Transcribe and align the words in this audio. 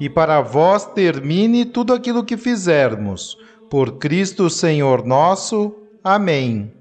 e 0.00 0.08
para 0.08 0.40
vós 0.40 0.86
termine 0.86 1.64
tudo 1.64 1.92
aquilo 1.92 2.24
que 2.24 2.36
fizermos. 2.36 3.36
Por 3.70 3.98
Cristo 3.98 4.48
Senhor 4.48 5.04
nosso. 5.04 5.74
Amém. 6.02 6.72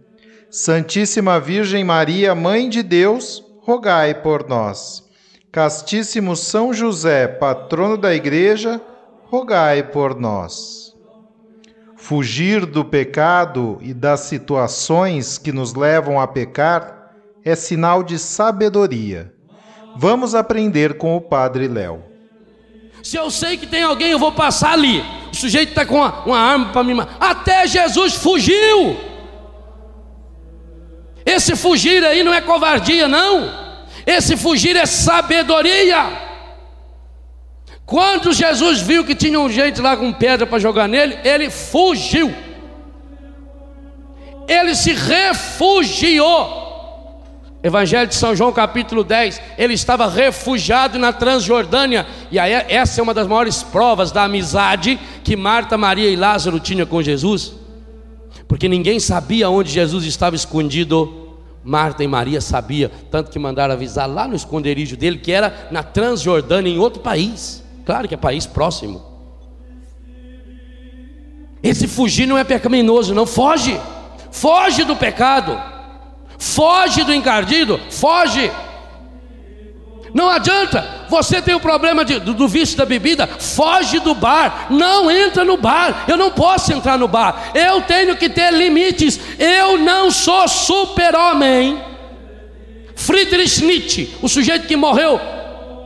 Santíssima 0.50 1.40
Virgem 1.40 1.84
Maria, 1.84 2.34
Mãe 2.34 2.70
de 2.70 2.82
Deus, 2.82 3.44
rogai 3.60 4.14
por 4.14 4.48
nós. 4.48 5.04
Castíssimo 5.52 6.36
São 6.36 6.74
José, 6.74 7.28
patrono 7.28 7.98
da 7.98 8.14
Igreja, 8.14 8.80
rogai 9.26 9.84
por 9.84 10.18
nós. 10.18 10.96
Fugir 11.98 12.66
do 12.66 12.86
pecado 12.86 13.78
e 13.82 13.94
das 13.94 14.22
situações 14.22 15.38
que 15.38 15.52
nos 15.52 15.74
levam 15.74 16.20
a 16.22 16.28
pecar 16.28 17.12
é 17.44 17.56
sinal 17.56 18.04
de 18.04 18.18
sabedoria. 18.18 19.34
Vamos 19.98 20.36
aprender 20.36 20.98
com 20.98 21.18
o 21.18 21.22
Padre 21.22 21.68
Léo. 21.68 22.04
Se 23.04 23.18
eu 23.18 23.30
sei 23.32 23.58
que 23.58 23.66
tem 23.66 23.84
alguém, 23.84 24.12
eu 24.12 24.20
vou 24.20 24.32
passar 24.32 24.74
ali. 24.74 25.04
O 25.32 25.36
sujeito 25.36 25.70
está 25.70 25.86
com 25.86 25.96
uma, 25.96 26.24
uma 26.26 26.40
arma 26.40 26.72
para 26.72 26.84
me 26.84 26.94
matar. 26.94 27.18
Até 27.20 27.68
Jesus 27.68 28.16
fugiu. 28.16 28.98
Esse 31.26 31.56
fugir 31.56 32.06
aí 32.06 32.24
não 32.24 32.34
é 32.34 32.42
covardia, 32.42 33.08
não. 33.08 33.52
Esse 34.06 34.38
fugir 34.38 34.76
é 34.76 34.86
sabedoria. 34.86 36.28
Quando 37.86 38.34
Jesus 38.34 38.82
viu 38.82 39.06
que 39.06 39.16
tinha 39.16 39.40
um 39.40 39.50
gente 39.50 39.82
lá 39.82 39.96
com 39.96 40.12
pedra 40.12 40.46
para 40.46 40.60
jogar 40.60 40.88
nele, 40.88 41.18
ele 41.24 41.50
fugiu. 41.50 42.34
Ele 44.48 44.76
se 44.76 44.94
refugiou. 44.94 46.67
Evangelho 47.64 48.08
de 48.08 48.16
São 48.16 48.36
João, 48.36 48.54
capítulo 48.54 49.04
10, 49.04 49.42
ele 49.58 49.74
estava 49.74 50.08
refugiado 50.08 51.00
na 51.00 51.12
Transjordânia, 51.12 52.06
e 52.32 52.38
aí, 52.38 52.54
essa 52.54 53.02
é 53.02 53.04
uma 53.04 53.14
das 53.14 53.28
maiores 53.28 53.64
provas 53.64 54.12
da 54.12 54.24
amizade 54.24 55.00
que 55.24 55.36
Marta, 55.36 55.76
Maria 55.78 56.10
e 56.10 56.16
Lázaro 56.16 56.60
tinham 56.60 56.86
com 56.86 57.02
Jesus, 57.02 57.54
porque 58.48 58.70
ninguém 58.70 59.00
sabia 59.00 59.50
onde 59.50 59.72
Jesus 59.72 60.06
estava 60.06 60.36
escondido. 60.36 61.26
Marta 61.64 62.02
e 62.02 62.08
Maria 62.08 62.40
sabia, 62.40 62.90
tanto 63.12 63.30
que 63.30 63.38
mandaram 63.38 63.74
avisar 63.74 64.08
lá 64.08 64.26
no 64.26 64.36
esconderijo 64.38 64.96
dele 64.96 65.18
que 65.18 65.34
era 65.34 65.68
na 65.70 65.84
Transjordânia, 65.84 66.72
em 66.72 66.80
outro 66.80 67.02
país. 67.02 67.62
Claro 67.86 68.08
que 68.08 68.14
é 68.14 68.18
país 68.18 68.46
próximo. 68.46 69.04
Esse 71.62 71.86
fugir 71.88 72.26
não 72.26 72.38
é 72.38 72.46
pecaminoso, 72.46 73.14
não 73.14 73.26
foge. 73.26 73.78
Foge 74.32 74.86
do 74.86 74.96
pecado. 74.96 75.60
Foge 76.38 77.04
do 77.04 77.14
encardido, 77.14 77.80
foge. 77.90 78.52
Não 80.14 80.30
adianta, 80.30 81.06
você 81.10 81.42
tem 81.42 81.54
o 81.54 81.60
problema 81.60 82.04
de, 82.04 82.20
do, 82.20 82.34
do 82.34 82.48
vício 82.48 82.78
da 82.78 82.86
bebida, 82.86 83.28
foge 83.28 84.00
do 84.00 84.16
bar, 84.16 84.68
não 84.70 85.12
entra 85.12 85.44
no 85.44 85.58
bar, 85.58 86.06
eu 86.08 86.18
não 86.18 86.32
posso 86.32 86.74
entrar 86.74 86.98
no 86.98 87.08
bar, 87.08 87.52
eu 87.54 87.82
tenho 87.82 88.16
que 88.16 88.30
ter 88.30 88.52
limites, 88.52 89.20
eu 89.38 89.78
não 89.78 90.10
sou 90.10 90.48
super-homem. 90.48 91.80
Friedrich 92.96 93.64
Nietzsche, 93.64 94.16
o 94.22 94.28
sujeito 94.28 94.68
que 94.68 94.76
morreu 94.76 95.20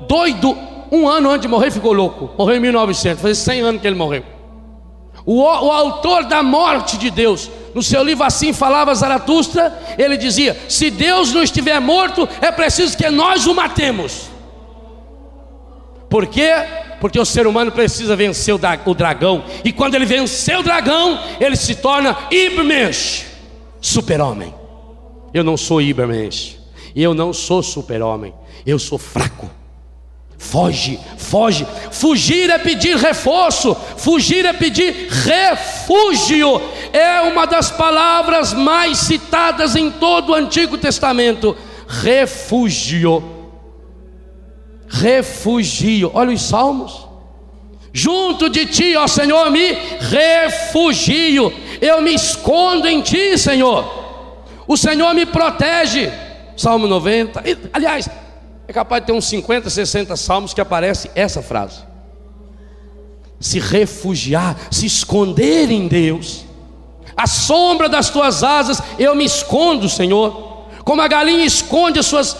doido, 0.07 0.57
um 0.91 1.07
ano 1.07 1.29
antes 1.29 1.41
de 1.41 1.47
morrer 1.47 1.71
ficou 1.71 1.91
louco, 1.91 2.33
morreu 2.37 2.55
em 2.55 2.61
1900, 2.61 3.21
faz 3.21 3.37
100 3.37 3.61
anos 3.61 3.81
que 3.81 3.87
ele 3.87 3.95
morreu. 3.95 4.23
O, 5.25 5.41
o 5.41 5.71
autor 5.71 6.25
da 6.25 6.41
morte 6.41 6.97
de 6.97 7.09
Deus, 7.09 7.49
no 7.73 7.81
seu 7.81 8.03
livro 8.03 8.23
Assim 8.23 8.53
Falava 8.53 8.93
Zaratustra, 8.93 9.77
ele 9.97 10.17
dizia: 10.17 10.57
Se 10.67 10.89
Deus 10.89 11.31
não 11.33 11.43
estiver 11.43 11.79
morto, 11.79 12.27
é 12.41 12.51
preciso 12.51 12.97
que 12.97 13.09
nós 13.09 13.45
o 13.45 13.53
matemos. 13.53 14.29
Por 16.09 16.27
quê? 16.27 16.51
Porque 16.99 17.19
o 17.19 17.25
ser 17.25 17.47
humano 17.47 17.71
precisa 17.71 18.15
vencer 18.15 18.53
o 18.53 18.93
dragão, 18.93 19.43
e 19.63 19.71
quando 19.71 19.95
ele 19.95 20.05
vencer 20.05 20.59
o 20.59 20.63
dragão, 20.63 21.19
ele 21.39 21.55
se 21.55 21.75
torna 21.75 22.17
Ibermensch, 22.29 23.25
super-homem. 23.79 24.53
Eu 25.33 25.43
não 25.43 25.55
sou 25.55 25.81
Ibermensch, 25.81 26.57
eu 26.95 27.13
não 27.13 27.31
sou 27.31 27.63
super-homem, 27.63 28.33
eu 28.65 28.77
sou 28.77 28.97
fraco. 28.97 29.49
Foge, 30.41 30.99
foge. 31.17 31.67
Fugir 31.91 32.49
é 32.49 32.57
pedir 32.57 32.97
reforço, 32.97 33.77
fugir 33.95 34.43
é 34.43 34.51
pedir 34.51 35.07
refúgio. 35.07 36.59
É 36.91 37.21
uma 37.21 37.45
das 37.45 37.69
palavras 37.69 38.51
mais 38.51 38.97
citadas 38.97 39.75
em 39.75 39.91
todo 39.91 40.31
o 40.31 40.33
Antigo 40.33 40.79
Testamento. 40.79 41.55
Refúgio. 41.87 43.23
Refugio. 44.89 46.09
Olha 46.13 46.33
os 46.33 46.41
salmos. 46.41 47.07
Junto 47.93 48.49
de 48.49 48.65
ti, 48.65 48.95
ó 48.97 49.07
Senhor, 49.07 49.51
me 49.51 49.73
refugio. 49.99 51.53
Eu 51.79 52.01
me 52.01 52.15
escondo 52.15 52.87
em 52.87 52.99
ti, 53.01 53.37
Senhor. 53.37 53.85
O 54.67 54.75
Senhor 54.75 55.13
me 55.13 55.25
protege. 55.25 56.11
Salmo 56.57 56.87
90. 56.87 57.43
Aliás, 57.71 58.09
é 58.71 58.73
capaz 58.73 59.03
de 59.03 59.07
ter 59.07 59.13
uns 59.13 59.25
50, 59.25 59.69
60 59.69 60.15
salmos 60.15 60.53
que 60.53 60.61
aparece 60.61 61.11
essa 61.13 61.41
frase. 61.41 61.81
Se 63.39 63.59
refugiar, 63.59 64.55
se 64.71 64.85
esconder 64.85 65.69
em 65.69 65.87
Deus. 65.87 66.45
A 67.15 67.27
sombra 67.27 67.89
das 67.89 68.09
tuas 68.09 68.43
asas, 68.43 68.81
eu 68.97 69.13
me 69.13 69.25
escondo, 69.25 69.89
Senhor. 69.89 70.67
Como 70.85 71.01
a 71.01 71.07
galinha 71.07 71.45
esconde 71.45 71.99
as 71.99 72.05
suas 72.05 72.35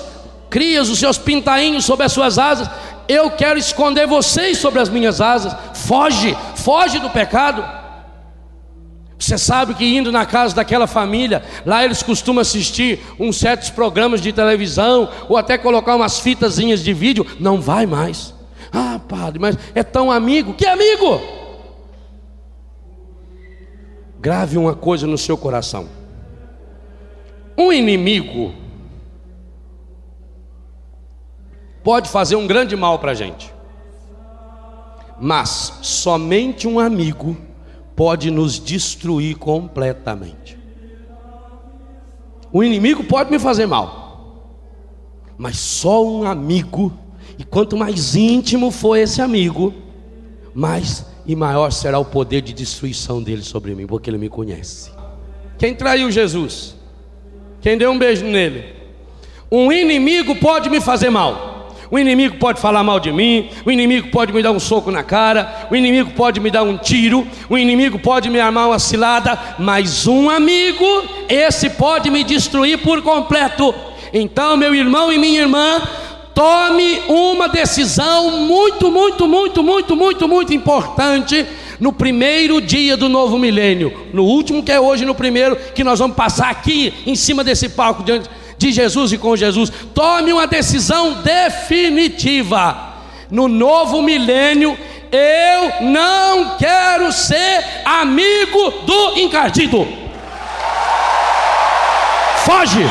crias, 0.49 0.89
os 0.89 0.99
seus 0.99 1.17
pintainhos 1.17 1.83
sobre 1.83 2.05
as 2.05 2.13
suas 2.13 2.37
asas, 2.37 2.69
eu 3.09 3.31
quero 3.31 3.59
esconder 3.59 4.07
vocês 4.07 4.57
sobre 4.57 4.79
as 4.79 4.87
minhas 4.87 5.19
asas. 5.19 5.53
Foge, 5.73 6.37
foge 6.55 6.99
do 6.99 7.09
pecado. 7.09 7.80
Você 9.31 9.37
sabe 9.37 9.73
que 9.75 9.85
indo 9.85 10.11
na 10.11 10.25
casa 10.25 10.53
daquela 10.53 10.85
família, 10.85 11.41
lá 11.65 11.85
eles 11.85 12.03
costumam 12.03 12.41
assistir 12.41 12.99
uns 13.17 13.37
certos 13.37 13.69
programas 13.69 14.19
de 14.19 14.33
televisão, 14.33 15.09
ou 15.29 15.37
até 15.37 15.57
colocar 15.57 15.95
umas 15.95 16.19
fitazinhas 16.19 16.83
de 16.83 16.91
vídeo. 16.91 17.25
Não 17.39 17.61
vai 17.61 17.85
mais. 17.85 18.33
Ah, 18.73 18.99
padre, 19.07 19.39
mas 19.39 19.57
é 19.73 19.83
tão 19.83 20.11
amigo. 20.11 20.53
Que 20.53 20.65
amigo? 20.65 21.21
Grave 24.19 24.57
uma 24.57 24.75
coisa 24.75 25.07
no 25.07 25.17
seu 25.17 25.37
coração. 25.37 25.87
Um 27.57 27.71
inimigo 27.71 28.53
pode 31.81 32.09
fazer 32.09 32.35
um 32.35 32.45
grande 32.45 32.75
mal 32.75 32.99
para 32.99 33.11
a 33.11 33.15
gente, 33.15 33.49
mas 35.17 35.79
somente 35.81 36.67
um 36.67 36.81
amigo 36.81 37.37
pode 38.01 38.31
nos 38.31 38.59
destruir 38.59 39.37
completamente. 39.37 40.57
O 42.51 42.63
inimigo 42.63 43.03
pode 43.03 43.29
me 43.29 43.37
fazer 43.37 43.67
mal, 43.67 44.41
mas 45.37 45.59
só 45.59 46.03
um 46.03 46.23
amigo, 46.23 46.91
e 47.37 47.43
quanto 47.43 47.77
mais 47.77 48.15
íntimo 48.15 48.71
for 48.71 48.97
esse 48.97 49.21
amigo, 49.21 49.71
mais 50.51 51.05
e 51.27 51.35
maior 51.35 51.71
será 51.71 51.99
o 51.99 52.03
poder 52.03 52.41
de 52.41 52.53
destruição 52.53 53.21
dele 53.21 53.43
sobre 53.43 53.75
mim, 53.75 53.85
porque 53.85 54.09
ele 54.09 54.17
me 54.17 54.29
conhece. 54.29 54.89
Quem 55.59 55.75
traiu 55.75 56.09
Jesus? 56.09 56.73
Quem 57.61 57.77
deu 57.77 57.91
um 57.91 57.99
beijo 57.99 58.25
nele? 58.25 58.73
Um 59.51 59.71
inimigo 59.71 60.35
pode 60.37 60.71
me 60.71 60.81
fazer 60.81 61.11
mal, 61.11 61.50
O 61.91 61.99
inimigo 61.99 62.37
pode 62.37 62.61
falar 62.61 62.85
mal 62.85 63.01
de 63.01 63.11
mim, 63.11 63.49
o 63.65 63.69
inimigo 63.69 64.07
pode 64.07 64.31
me 64.31 64.41
dar 64.41 64.51
um 64.51 64.61
soco 64.61 64.89
na 64.89 65.03
cara, 65.03 65.67
o 65.69 65.75
inimigo 65.75 66.11
pode 66.11 66.39
me 66.39 66.49
dar 66.49 66.63
um 66.63 66.77
tiro, 66.77 67.27
o 67.49 67.57
inimigo 67.57 67.99
pode 67.99 68.29
me 68.29 68.39
armar 68.39 68.69
uma 68.69 68.79
cilada, 68.79 69.37
mas 69.59 70.07
um 70.07 70.29
amigo, 70.29 70.85
esse 71.27 71.69
pode 71.71 72.09
me 72.09 72.23
destruir 72.23 72.77
por 72.77 73.01
completo. 73.01 73.75
Então, 74.13 74.55
meu 74.55 74.73
irmão 74.73 75.11
e 75.11 75.17
minha 75.17 75.41
irmã, 75.41 75.81
tome 76.33 77.01
uma 77.09 77.49
decisão 77.49 78.39
muito, 78.39 78.89
muito, 78.89 79.27
muito, 79.27 79.61
muito, 79.61 79.93
muito, 79.93 80.27
muito 80.29 80.53
importante 80.53 81.45
no 81.77 81.91
primeiro 81.91 82.61
dia 82.61 82.95
do 82.95 83.09
novo 83.09 83.37
milênio, 83.37 84.07
no 84.13 84.23
último 84.23 84.63
que 84.63 84.71
é 84.71 84.79
hoje, 84.79 85.03
no 85.03 85.13
primeiro 85.13 85.57
que 85.75 85.83
nós 85.83 85.99
vamos 85.99 86.15
passar 86.15 86.51
aqui 86.51 86.93
em 87.05 87.15
cima 87.15 87.43
desse 87.43 87.67
palco 87.67 88.01
diante 88.01 88.29
de 88.61 88.71
Jesus 88.71 89.11
e 89.11 89.17
com 89.17 89.35
Jesus. 89.35 89.71
Tome 89.93 90.31
uma 90.31 90.45
decisão 90.45 91.21
definitiva. 91.23 92.89
No 93.29 93.47
novo 93.47 94.01
milênio, 94.01 94.77
eu 95.11 95.87
não 95.87 96.57
quero 96.57 97.11
ser 97.11 97.63
amigo 97.83 98.71
do 98.85 99.19
encardido. 99.19 99.87
Foge. 102.45 102.85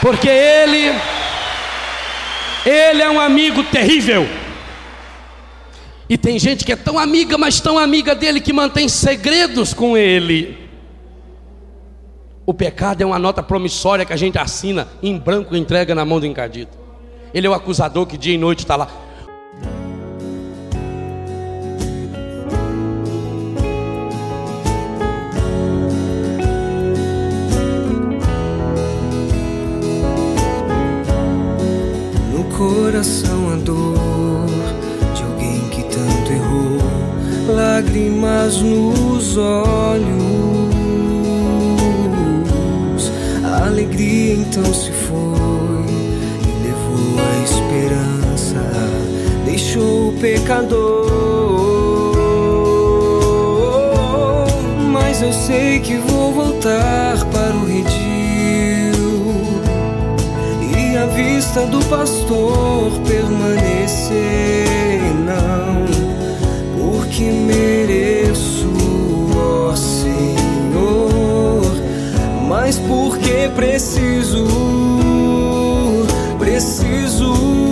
Porque 0.00 0.28
ele 0.28 0.98
ele 2.66 3.02
é 3.02 3.10
um 3.10 3.20
amigo 3.20 3.62
terrível. 3.64 4.28
E 6.10 6.18
tem 6.18 6.40
gente 6.40 6.64
que 6.64 6.72
é 6.72 6.76
tão 6.76 6.98
amiga, 6.98 7.38
mas 7.38 7.60
tão 7.60 7.78
amiga 7.78 8.16
dele 8.16 8.40
que 8.40 8.52
mantém 8.52 8.88
segredos 8.88 9.72
com 9.72 9.96
ele. 9.96 10.58
O 12.44 12.52
pecado 12.52 13.00
é 13.00 13.06
uma 13.06 13.16
nota 13.16 13.44
promissória 13.44 14.04
que 14.04 14.12
a 14.12 14.16
gente 14.16 14.36
assina 14.36 14.88
em 15.00 15.16
branco 15.16 15.54
e 15.54 15.58
entrega 15.60 15.94
na 15.94 16.04
mão 16.04 16.18
do 16.18 16.26
encadido. 16.26 16.72
Ele 17.32 17.46
é 17.46 17.50
o 17.50 17.54
acusador 17.54 18.06
que 18.06 18.18
dia 18.18 18.34
e 18.34 18.38
noite 18.38 18.64
está 18.64 18.74
lá. 18.74 18.90
No 32.32 32.44
coração 32.58 33.52
a 33.52 33.56
dor 33.58 34.30
lágrimas 37.48 38.60
nos 38.62 39.36
olhos. 39.36 40.70
A 43.44 43.66
alegria 43.66 44.34
então 44.34 44.64
se 44.72 44.90
foi 44.90 45.84
e 46.42 46.52
levou 46.62 47.18
a 47.18 47.42
esperança, 47.44 48.62
deixou 49.44 50.08
o 50.08 50.12
pecador. 50.20 51.10
Mas 54.92 55.22
eu 55.22 55.32
sei 55.32 55.80
que 55.80 55.96
vou 55.96 56.32
voltar 56.32 57.16
para 57.30 57.54
o 57.54 57.66
redil 57.66 58.00
e 60.76 60.96
a 60.96 61.06
vista 61.06 61.66
do 61.66 61.84
pastor 61.86 62.90
permanecer. 63.06 64.89
Porque 67.20 67.32
mereço, 67.32 68.66
ó 69.36 69.76
Senhor, 69.76 71.60
mas 72.48 72.78
porque 72.78 73.50
preciso, 73.54 74.46
preciso 76.38 77.69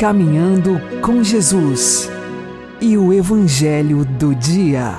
Caminhando 0.00 0.80
com 1.02 1.22
Jesus 1.22 2.10
e 2.80 2.96
o 2.96 3.12
Evangelho 3.12 4.02
do 4.02 4.34
Dia. 4.34 4.94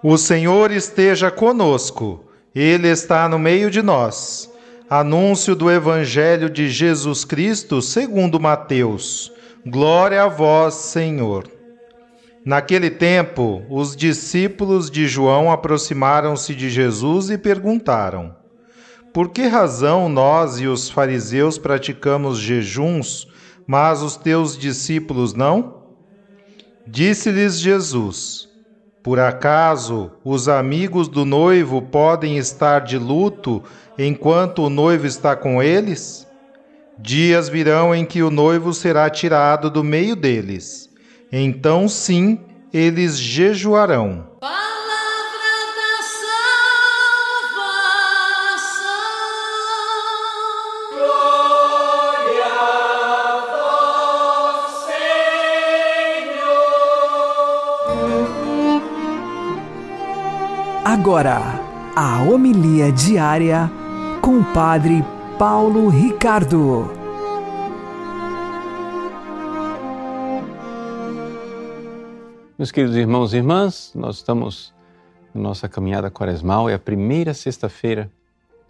O 0.00 0.16
Senhor 0.16 0.70
esteja 0.70 1.32
conosco, 1.32 2.24
Ele 2.54 2.86
está 2.86 3.28
no 3.28 3.40
meio 3.40 3.72
de 3.72 3.82
nós. 3.82 4.48
Anúncio 4.88 5.56
do 5.56 5.68
Evangelho 5.68 6.48
de 6.48 6.68
Jesus 6.68 7.24
Cristo 7.24 7.82
segundo 7.82 8.38
Mateus. 8.38 9.32
Glória 9.66 10.22
a 10.22 10.28
vós, 10.28 10.74
Senhor. 10.74 11.48
Naquele 12.46 12.88
tempo, 12.88 13.64
os 13.68 13.96
discípulos 13.96 14.88
de 14.88 15.08
João 15.08 15.50
aproximaram-se 15.50 16.54
de 16.54 16.70
Jesus 16.70 17.30
e 17.30 17.36
perguntaram: 17.36 18.41
Por 19.12 19.30
que 19.30 19.46
razão 19.46 20.08
nós 20.08 20.60
e 20.60 20.66
os 20.66 20.88
fariseus 20.88 21.58
praticamos 21.58 22.38
jejuns, 22.38 23.28
mas 23.66 24.02
os 24.02 24.16
teus 24.16 24.56
discípulos 24.56 25.34
não? 25.34 25.82
Disse-lhes 26.86 27.58
Jesus: 27.58 28.48
Por 29.02 29.20
acaso 29.20 30.10
os 30.24 30.48
amigos 30.48 31.08
do 31.08 31.24
noivo 31.24 31.82
podem 31.82 32.38
estar 32.38 32.80
de 32.80 32.98
luto 32.98 33.62
enquanto 33.98 34.62
o 34.62 34.70
noivo 34.70 35.06
está 35.06 35.36
com 35.36 35.62
eles? 35.62 36.26
Dias 36.98 37.48
virão 37.48 37.94
em 37.94 38.04
que 38.04 38.22
o 38.22 38.30
noivo 38.30 38.72
será 38.72 39.10
tirado 39.10 39.70
do 39.70 39.82
meio 39.82 40.14
deles 40.14 40.92
então 41.32 41.88
sim 41.88 42.38
eles 42.72 43.18
jejuarão. 43.18 44.26
Agora, 61.02 61.40
a 61.96 62.22
homilia 62.22 62.92
diária 62.92 63.68
com 64.20 64.38
o 64.38 64.44
Padre 64.54 65.04
Paulo 65.36 65.88
Ricardo. 65.88 66.88
Meus 72.56 72.70
queridos 72.70 72.96
irmãos 72.96 73.34
e 73.34 73.38
irmãs, 73.38 73.90
nós 73.96 74.18
estamos 74.18 74.72
na 75.34 75.42
nossa 75.42 75.68
caminhada 75.68 76.08
quaresmal, 76.08 76.70
é 76.70 76.74
a 76.74 76.78
primeira 76.78 77.34
sexta-feira 77.34 78.08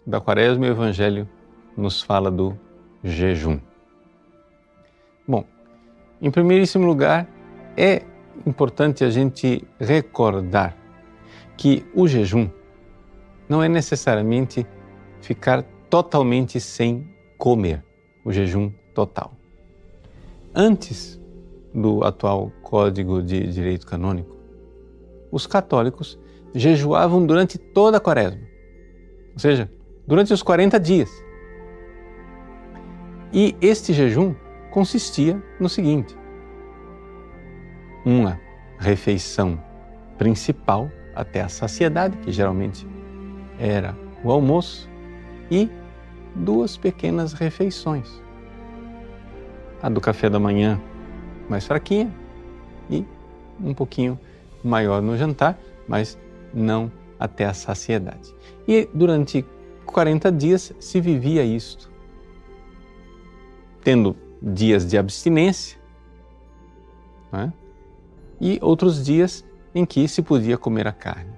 da 0.03 0.19
quaresma 0.19 0.65
e 0.65 0.69
o 0.69 0.71
Evangelho 0.71 1.29
nos 1.77 2.01
fala 2.01 2.31
do 2.31 2.57
jejum. 3.03 3.59
Bom, 5.27 5.45
em 6.19 6.31
primeiríssimo 6.31 6.83
lugar, 6.83 7.27
é 7.77 8.01
importante 8.43 9.03
a 9.03 9.11
gente 9.11 9.63
recordar 9.79 10.82
que 11.57 11.85
o 11.93 12.07
jejum 12.07 12.49
não 13.47 13.61
é 13.61 13.69
necessariamente 13.69 14.65
ficar 15.21 15.63
totalmente 15.89 16.59
sem 16.59 17.07
comer, 17.37 17.83
o 18.25 18.31
jejum 18.31 18.71
total. 18.93 19.33
Antes 20.55 21.19
do 21.73 22.03
atual 22.03 22.51
Código 22.61 23.21
de 23.21 23.51
Direito 23.51 23.85
Canônico, 23.85 24.37
os 25.31 25.47
católicos 25.47 26.19
jejuavam 26.53 27.25
durante 27.25 27.57
toda 27.57 27.97
a 27.97 27.99
quaresma, 27.99 28.41
ou 29.33 29.39
seja, 29.39 29.69
durante 30.07 30.33
os 30.33 30.43
40 30.43 30.79
dias. 30.79 31.09
E 33.31 33.55
este 33.59 33.93
jejum 33.93 34.35
consistia 34.69 35.41
no 35.59 35.67
seguinte: 35.67 36.15
uma 38.05 38.39
refeição 38.77 39.59
principal 40.17 40.89
até 41.15 41.41
a 41.41 41.49
saciedade, 41.49 42.17
que 42.17 42.31
geralmente 42.31 42.87
era 43.59 43.95
o 44.23 44.31
almoço, 44.31 44.89
e 45.51 45.69
duas 46.35 46.77
pequenas 46.77 47.33
refeições. 47.33 48.21
A 49.81 49.89
do 49.89 50.01
café 50.01 50.29
da 50.29 50.39
manhã 50.39 50.81
mais 51.49 51.65
fraquinha 51.65 52.11
e 52.89 53.05
um 53.61 53.73
pouquinho 53.73 54.19
maior 54.63 55.01
no 55.01 55.17
jantar, 55.17 55.57
mas 55.87 56.17
não 56.53 56.91
até 57.19 57.45
a 57.45 57.53
saciedade. 57.53 58.33
E 58.67 58.89
durante 58.93 59.45
40 59.85 60.31
dias 60.31 60.73
se 60.79 60.99
vivia 60.99 61.43
isto, 61.43 61.91
tendo 63.83 64.15
dias 64.41 64.85
de 64.85 64.97
abstinência 64.97 65.77
é? 67.31 67.51
e 68.39 68.59
outros 68.61 69.03
dias 69.03 69.45
em 69.73 69.85
que 69.85 70.07
se 70.07 70.21
podia 70.21 70.57
comer 70.57 70.87
a 70.87 70.91
carne. 70.91 71.31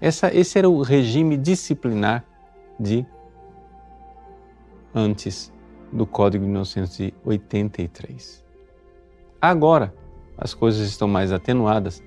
Essa, 0.00 0.34
esse 0.34 0.58
era 0.58 0.68
o 0.68 0.82
regime 0.82 1.36
disciplinar 1.36 2.24
de 2.78 3.04
antes 4.94 5.52
do 5.92 6.06
Código 6.06 6.44
de 6.44 6.50
1983. 6.50 8.44
Agora 9.40 9.94
as 10.36 10.54
coisas 10.54 10.88
estão 10.88 11.06
mais 11.06 11.32
atenuadas, 11.32 12.02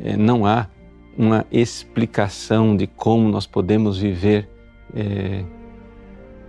é, 0.00 0.16
não 0.16 0.46
há 0.46 0.68
uma 1.16 1.46
explicação 1.50 2.76
de 2.76 2.86
como 2.86 3.28
nós 3.28 3.46
podemos 3.46 3.98
viver 3.98 4.48
é, 4.94 5.44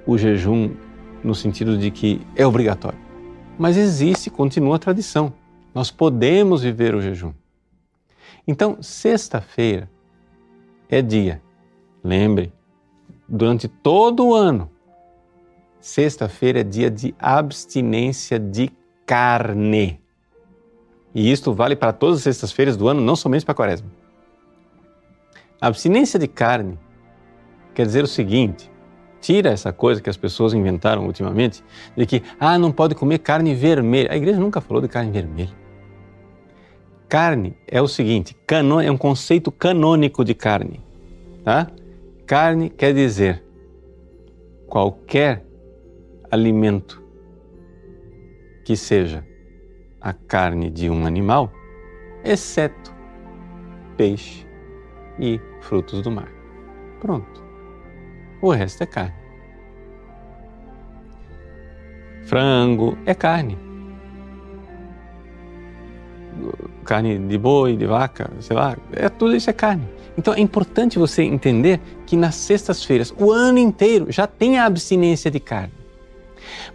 o 0.05 0.17
jejum 0.17 0.71
no 1.23 1.35
sentido 1.35 1.77
de 1.77 1.91
que 1.91 2.21
é 2.35 2.45
obrigatório. 2.45 2.99
Mas 3.57 3.75
existe, 3.75 4.29
continua 4.29 4.75
a 4.75 4.79
tradição. 4.79 5.33
Nós 5.73 5.89
podemos 5.89 6.61
viver 6.61 6.95
o 6.95 7.01
jejum. 7.01 7.33
Então, 8.47 8.77
sexta-feira 8.81 9.89
é 10.89 11.01
dia. 11.01 11.41
Lembre, 12.01 12.53
durante 13.27 13.67
todo 13.67 14.27
o 14.27 14.33
ano, 14.33 14.71
sexta-feira 15.81 16.61
é 16.61 16.63
dia 16.63 16.89
de 16.89 17.13
abstinência 17.19 18.39
de 18.39 18.71
carne. 19.05 19.99
E 21.13 21.29
isto 21.29 21.53
vale 21.53 21.75
para 21.75 21.91
todas 21.91 22.17
as 22.19 22.23
sextas-feiras 22.23 22.77
do 22.77 22.87
ano, 22.87 23.01
não 23.01 23.15
somente 23.15 23.43
para 23.43 23.51
a 23.51 23.55
quaresma. 23.55 23.89
Abstinência 25.59 26.19
de 26.19 26.27
carne 26.27 26.79
quer 27.73 27.85
dizer 27.85 28.03
o 28.03 28.07
seguinte: 28.07 28.71
tira 29.19 29.49
essa 29.49 29.73
coisa 29.73 30.01
que 30.01 30.09
as 30.09 30.15
pessoas 30.15 30.53
inventaram 30.53 31.05
ultimamente, 31.05 31.63
de 31.97 32.05
que, 32.05 32.23
ah, 32.39 32.57
não 32.57 32.71
pode 32.71 32.95
comer 32.95 33.19
carne 33.19 33.53
vermelha. 33.53 34.11
A 34.11 34.15
igreja 34.15 34.39
nunca 34.39 34.61
falou 34.61 34.81
de 34.81 34.87
carne 34.87 35.11
vermelha. 35.11 35.66
Carne 37.09 37.55
é 37.65 37.81
o 37.81 37.87
seguinte, 37.87 38.35
é 38.83 38.91
um 38.91 38.97
conceito 38.97 39.49
canônico 39.49 40.25
de 40.25 40.33
carne. 40.33 40.81
Tá? 41.43 41.71
Carne 42.25 42.69
quer 42.69 42.93
dizer 42.93 43.43
qualquer 44.67 45.45
alimento 46.29 47.01
que 48.65 48.75
seja 48.75 49.25
a 50.01 50.11
carne 50.11 50.69
de 50.69 50.89
um 50.89 51.05
animal, 51.05 51.49
exceto 52.25 52.93
peixe 53.95 54.45
e 55.17 55.39
frutos 55.61 56.01
do 56.01 56.11
mar. 56.11 56.29
Pronto. 56.99 57.41
O 58.41 58.51
resto 58.51 58.83
é 58.83 58.85
carne. 58.85 59.15
Frango 62.25 62.97
é 63.05 63.15
carne. 63.15 63.66
Carne 66.87 67.19
de 67.19 67.37
boi, 67.37 67.75
de 67.75 67.85
vaca, 67.85 68.31
sei 68.39 68.55
lá, 68.55 68.77
é, 68.93 69.09
tudo 69.09 69.35
isso 69.35 69.49
é 69.49 69.53
carne. 69.53 69.83
Então 70.17 70.33
é 70.33 70.39
importante 70.39 70.97
você 70.97 71.21
entender 71.21 71.81
que 72.05 72.15
nas 72.15 72.33
sextas-feiras, 72.35 73.13
o 73.19 73.29
ano 73.29 73.59
inteiro, 73.59 74.09
já 74.09 74.25
tem 74.25 74.57
a 74.57 74.65
abstinência 74.65 75.29
de 75.29 75.39
carne. 75.39 75.73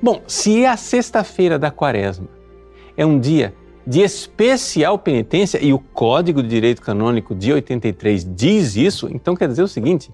Bom, 0.03 0.23
se 0.27 0.65
é 0.65 0.69
a 0.69 0.77
sexta-feira 0.77 1.59
da 1.59 1.71
quaresma 1.71 2.29
é 2.95 3.07
um 3.07 3.19
dia 3.19 3.55
de 3.87 4.03
especial 4.03 4.99
penitência 4.99 5.59
e 5.65 5.73
o 5.73 5.79
Código 5.79 6.43
de 6.43 6.49
Direito 6.49 6.83
Canônico 6.83 7.35
de 7.35 7.51
83 7.51 8.25
diz 8.37 8.77
isso, 8.77 9.09
então 9.11 9.35
quer 9.35 9.49
dizer 9.49 9.63
o 9.63 9.69
seguinte: 9.69 10.13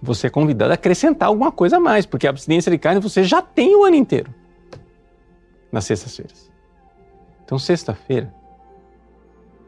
você 0.00 0.28
é 0.28 0.30
convidado 0.30 0.70
a 0.70 0.74
acrescentar 0.74 1.28
alguma 1.28 1.50
coisa 1.50 1.78
a 1.78 1.80
mais, 1.80 2.06
porque 2.06 2.26
a 2.26 2.30
abstinência 2.30 2.70
de 2.70 2.78
carne 2.78 3.00
você 3.00 3.24
já 3.24 3.42
tem 3.42 3.74
o 3.74 3.84
ano 3.84 3.96
inteiro 3.96 4.32
nas 5.72 5.84
sextas-feiras. 5.84 6.50
Então, 7.44 7.58
sexta-feira, 7.58 8.34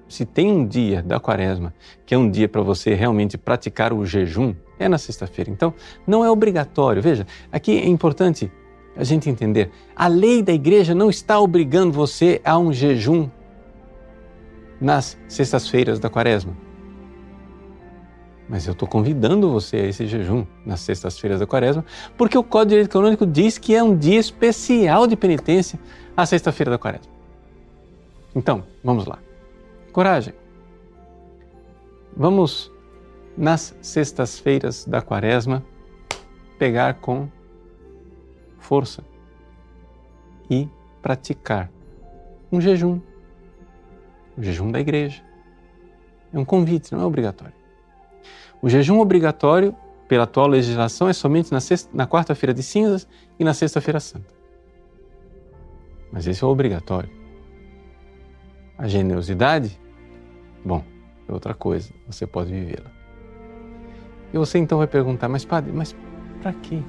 se 0.09 0.25
tem 0.25 0.51
um 0.51 0.67
dia 0.67 1.03
da 1.03 1.21
quaresma 1.21 1.73
que 2.07 2.15
é 2.15 2.19
um 2.19 2.31
dia 2.31 2.49
para 2.49 2.63
você 2.63 2.95
realmente 2.95 3.37
praticar 3.37 3.93
o 3.93 4.07
jejum, 4.07 4.55
é 4.79 4.89
na 4.89 4.97
sexta-feira. 4.97 5.51
Então, 5.51 5.75
não 6.07 6.25
é 6.25 6.31
obrigatório. 6.31 7.03
Veja, 7.03 7.27
aqui 7.53 7.79
é 7.79 7.87
importante 7.87 8.51
a 8.97 9.05
gente 9.05 9.29
entender. 9.29 9.71
A 9.95 10.09
lei 10.09 10.43
da 10.43 10.53
igreja 10.53 10.95
não 10.95 11.11
está 11.11 11.39
obrigando 11.39 11.93
você 11.93 12.41
a 12.43 12.59
um 12.59 12.73
jejum 12.73 13.29
nas 14.81 15.19
sextas-feiras 15.29 15.99
da 15.99 16.09
quaresma. 16.09 16.57
Mas 18.49 18.67
eu 18.67 18.73
estou 18.73 18.89
convidando 18.89 19.51
você 19.51 19.77
a 19.77 19.87
esse 19.87 20.07
jejum 20.07 20.47
nas 20.65 20.81
sextas-feiras 20.81 21.41
da 21.41 21.47
quaresma, 21.47 21.85
porque 22.17 22.39
o 22.39 22.43
Código 22.43 22.71
de 22.71 22.75
Direito 22.77 22.91
Canônico 22.91 23.27
diz 23.27 23.59
que 23.59 23.75
é 23.75 23.83
um 23.83 23.95
dia 23.95 24.19
especial 24.19 25.07
de 25.07 25.15
penitência 25.15 25.79
a 26.17 26.25
sexta-feira 26.25 26.71
da 26.71 26.79
quaresma. 26.79 27.13
Então, 28.35 28.65
vamos 28.83 29.05
lá. 29.05 29.19
Coragem. 29.93 30.35
Vamos, 32.17 32.73
nas 33.37 33.77
sextas-feiras 33.81 34.85
da 34.85 35.01
quaresma, 35.01 35.65
pegar 36.59 36.95
com 36.95 37.29
força 38.59 39.03
e 40.51 40.69
praticar 41.01 41.71
um 42.51 42.61
jejum. 42.61 43.01
O 44.37 44.43
jejum 44.43 44.71
da 44.71 44.81
igreja. 44.81 45.23
É 46.33 46.39
um 46.39 46.45
convite, 46.45 46.93
não 46.93 47.03
é 47.03 47.05
obrigatório. 47.05 47.55
O 48.61 48.69
jejum 48.69 48.99
obrigatório, 48.99 49.75
pela 50.09 50.25
atual 50.25 50.49
legislação, 50.49 51.09
é 51.09 51.13
somente 51.13 51.53
na, 51.53 51.59
na 51.93 52.07
quarta-feira 52.07 52.53
de 52.53 52.63
cinzas 52.63 53.09
e 53.39 53.45
na 53.45 53.55
sexta-feira 53.55 54.01
santa. 54.01 54.35
Mas 56.13 56.27
esse 56.27 56.43
é 56.43 56.47
obrigatório. 56.47 57.18
A 58.79 58.87
generosidade, 58.87 59.79
bom, 60.65 60.85
é 61.29 61.33
outra 61.33 61.53
coisa, 61.53 61.93
você 62.07 62.27
pode 62.27 62.53
vivê-la. 62.53 62.91
E 64.33 64.39
você 64.39 64.59
então 64.59 64.79
vai 64.79 64.87
perguntar, 64.87 65.29
mas 65.29 65.45
padre, 65.45 65.73
mas 65.73 65.97
para 66.41 66.53
que 66.53 66.83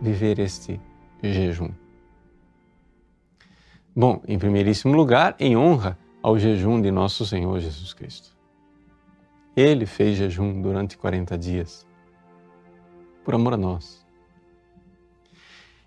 viver 0.00 0.38
este 0.38 0.80
jejum? 1.22 1.70
Bom, 3.94 4.22
em 4.26 4.38
primeiríssimo 4.38 4.94
lugar, 4.94 5.36
em 5.38 5.56
honra 5.56 5.98
ao 6.22 6.38
jejum 6.38 6.80
de 6.80 6.90
nosso 6.90 7.26
Senhor 7.26 7.58
Jesus 7.60 7.92
Cristo. 7.92 8.36
Ele 9.54 9.86
fez 9.86 10.16
jejum 10.16 10.60
durante 10.60 10.98
40 10.98 11.36
dias, 11.38 11.86
por 13.24 13.34
amor 13.34 13.54
a 13.54 13.56
nós. 13.56 14.06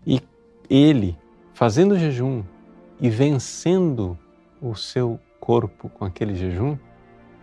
E 0.06 0.22
ele, 0.70 1.18
fazendo 1.54 1.98
jejum 2.00 2.44
e 3.00 3.10
vencendo 3.10 4.18
o 4.62 4.76
seu 4.76 5.20
corpo 5.40 5.90
com 5.90 6.06
aquele 6.06 6.36
jejum, 6.36 6.78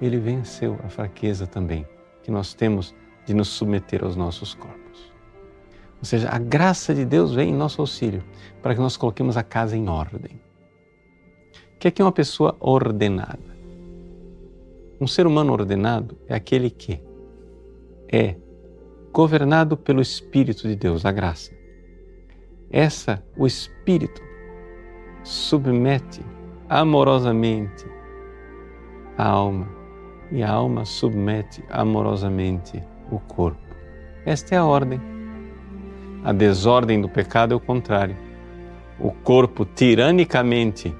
ele 0.00 0.18
venceu 0.18 0.78
a 0.84 0.88
fraqueza 0.88 1.46
também 1.46 1.86
que 2.22 2.30
nós 2.30 2.54
temos 2.54 2.94
de 3.24 3.32
nos 3.32 3.48
submeter 3.48 4.04
aos 4.04 4.16
nossos 4.16 4.54
corpos. 4.54 5.12
Ou 5.98 6.04
seja, 6.04 6.28
a 6.28 6.38
graça 6.38 6.94
de 6.94 7.04
Deus 7.04 7.34
vem 7.34 7.50
em 7.50 7.54
nosso 7.54 7.80
auxílio 7.80 8.22
para 8.62 8.74
que 8.74 8.80
nós 8.80 8.96
coloquemos 8.96 9.36
a 9.36 9.42
casa 9.42 9.76
em 9.76 9.88
ordem. 9.88 10.40
O 11.74 11.78
que 11.78 11.88
é, 11.88 11.90
que 11.90 12.02
é 12.02 12.04
uma 12.04 12.12
pessoa 12.12 12.56
ordenada? 12.60 13.56
Um 15.00 15.06
ser 15.06 15.26
humano 15.26 15.52
ordenado 15.52 16.18
é 16.26 16.34
aquele 16.34 16.70
que 16.70 17.00
é 18.10 18.36
governado 19.12 19.76
pelo 19.76 20.00
Espírito 20.00 20.68
de 20.68 20.76
Deus, 20.76 21.04
a 21.04 21.12
graça. 21.12 21.52
Essa, 22.70 23.22
o 23.36 23.46
Espírito, 23.46 24.22
submete 25.26 26.24
amorosamente 26.68 27.84
a 29.18 29.26
alma 29.26 29.68
e 30.30 30.40
a 30.40 30.48
alma 30.48 30.84
submete 30.84 31.64
amorosamente 31.68 32.80
o 33.10 33.18
corpo. 33.18 33.58
Esta 34.24 34.54
é 34.54 34.58
a 34.58 34.64
ordem. 34.64 35.00
A 36.22 36.32
desordem 36.32 37.00
do 37.00 37.08
pecado 37.08 37.52
é 37.52 37.56
o 37.56 37.60
contrário. 37.60 38.16
O 39.00 39.10
corpo 39.10 39.64
tiranicamente 39.64 40.94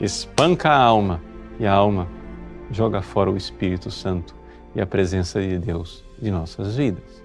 espanca 0.00 0.70
a 0.70 0.82
alma 0.82 1.20
e 1.60 1.66
a 1.66 1.74
alma 1.74 2.08
joga 2.70 3.02
fora 3.02 3.30
o 3.30 3.36
Espírito 3.36 3.90
Santo 3.90 4.34
e 4.74 4.80
a 4.80 4.86
presença 4.86 5.42
de 5.42 5.58
Deus 5.58 6.02
de 6.18 6.30
nossas 6.30 6.76
vidas. 6.76 7.22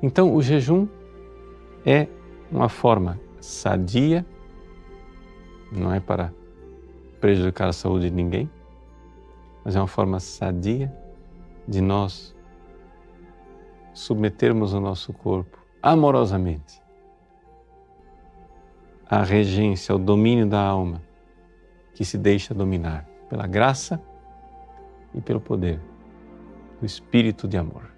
Então, 0.00 0.32
o 0.32 0.40
jejum 0.40 0.86
é 1.84 2.06
uma 2.50 2.68
forma 2.68 3.18
sadia, 3.40 4.24
não 5.70 5.92
é 5.92 6.00
para 6.00 6.32
prejudicar 7.20 7.68
a 7.68 7.72
saúde 7.72 8.10
de 8.10 8.14
ninguém, 8.14 8.50
mas 9.64 9.76
é 9.76 9.80
uma 9.80 9.86
forma 9.86 10.20
sadia 10.20 10.94
de 11.66 11.80
nós 11.80 12.34
submetermos 13.92 14.72
o 14.72 14.80
nosso 14.80 15.12
corpo 15.12 15.58
amorosamente 15.82 16.80
à 19.08 19.22
regência, 19.22 19.92
ao 19.92 19.98
domínio 19.98 20.46
da 20.46 20.60
alma 20.60 21.02
que 21.94 22.04
se 22.04 22.16
deixa 22.16 22.54
dominar 22.54 23.06
pela 23.28 23.46
graça 23.46 24.00
e 25.14 25.20
pelo 25.20 25.40
poder 25.40 25.80
do 26.80 26.86
Espírito 26.86 27.48
de 27.48 27.56
amor. 27.56 27.90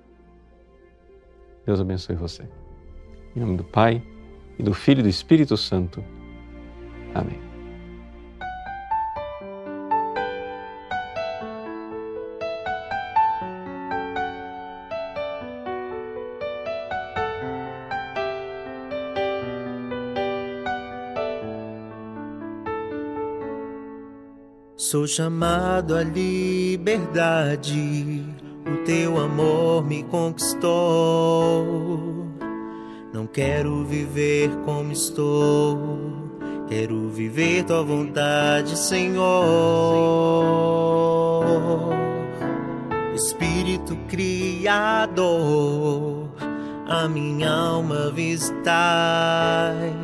Deus 1.67 1.81
abençoe 1.81 2.17
você. 2.17 2.49
Em 3.37 3.41
nome 3.41 3.57
do 3.57 3.65
Pai, 3.65 4.03
e 4.61 4.63
do 4.63 4.75
Filho 4.75 5.01
e 5.01 5.03
do 5.03 5.09
Espírito 5.09 5.57
Santo. 5.57 6.05
Amém. 7.15 7.50
Sou 24.91 25.07
chamado 25.07 25.95
à 25.95 26.03
liberdade, 26.03 27.79
o 28.67 28.79
teu 28.85 29.21
amor 29.21 29.87
me 29.87 30.03
conquistou. 30.03 30.67
Não 33.15 33.25
quero 33.25 33.85
viver 33.85 34.51
como 34.65 34.91
estou, 34.91 35.79
quero 36.69 37.09
viver 37.09 37.63
tua 37.67 37.85
vontade, 37.85 38.77
Senhor. 38.77 39.21
Espírito 43.15 43.95
Criador, 44.09 45.31
a 46.89 47.09
minha 47.09 47.49
alma 47.49 48.11
visitai, 48.11 49.95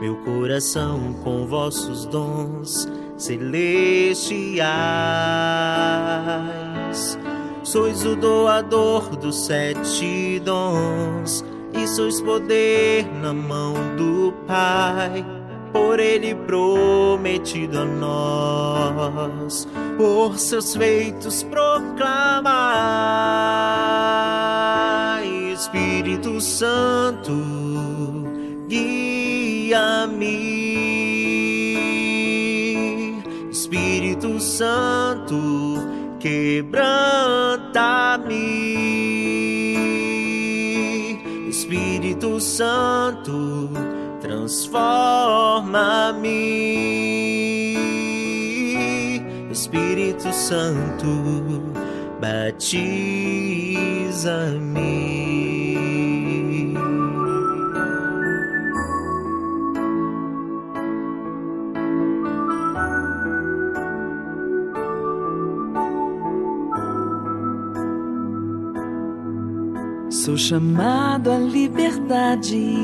meu 0.00 0.16
coração 0.24 1.12
com 1.22 1.46
vossos 1.46 2.06
dons 2.06 2.88
celestiais. 3.16 4.64
Sois 7.62 8.04
o 8.04 8.14
doador 8.14 9.16
dos 9.16 9.46
sete 9.46 10.40
dons 10.40 11.44
e 11.72 11.86
sois 11.88 12.20
poder 12.20 13.06
na 13.22 13.32
mão 13.32 13.74
do 13.96 14.32
Pai. 14.46 15.24
Por 15.72 15.98
ele 15.98 16.34
prometido 16.36 17.80
a 17.80 17.84
nós, 17.84 19.66
por 19.96 20.38
seus 20.38 20.76
feitos 20.76 21.42
proclamai, 21.42 22.44
Espírito 25.52 26.40
Santo, 26.40 27.32
guia-me 28.68 30.63
Santo, 34.56 35.82
quebranta-me. 36.20 36.94
Espírito 41.48 42.38
Santo, 42.38 43.68
transforma-me. 44.20 44.94
Espírito 49.50 50.32
Santo, 50.32 51.08
batiza-me. 52.20 52.64
Chamado 70.48 71.32
à 71.32 71.38
liberdade, 71.38 72.76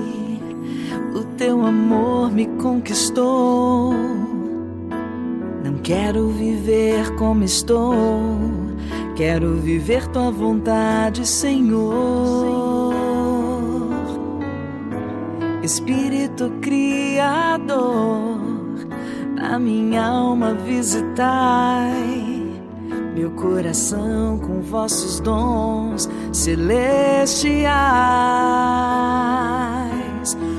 o 1.14 1.22
teu 1.36 1.66
amor 1.66 2.32
me 2.32 2.46
conquistou. 2.56 3.92
Não 5.62 5.74
quero 5.82 6.30
viver 6.30 7.14
como 7.16 7.44
estou, 7.44 8.38
quero 9.14 9.56
viver 9.56 10.06
tua 10.06 10.30
vontade, 10.30 11.28
Senhor. 11.28 12.94
Espírito 15.62 16.50
Criador, 16.62 18.40
a 19.38 19.58
minha 19.58 20.02
alma 20.02 20.54
visitai, 20.54 22.19
meu 23.14 23.30
coração 23.32 24.38
com 24.38 24.60
vossos 24.60 25.20
dons 25.20 26.08
celestiais. 26.32 27.70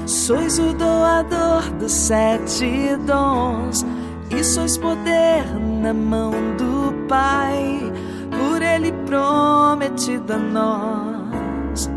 Sois 0.05 0.59
o 0.59 0.73
doador 0.73 1.69
dos 1.79 1.91
sete 1.91 2.95
dons 3.05 3.85
e 4.29 4.43
sois 4.43 4.77
poder 4.77 5.45
na 5.81 5.93
mão 5.93 6.31
do 6.57 6.91
Pai, 7.07 7.91
por 8.29 8.61
Ele 8.61 8.91
prometido 9.05 10.33
a 10.33 10.37
nós, 10.37 11.89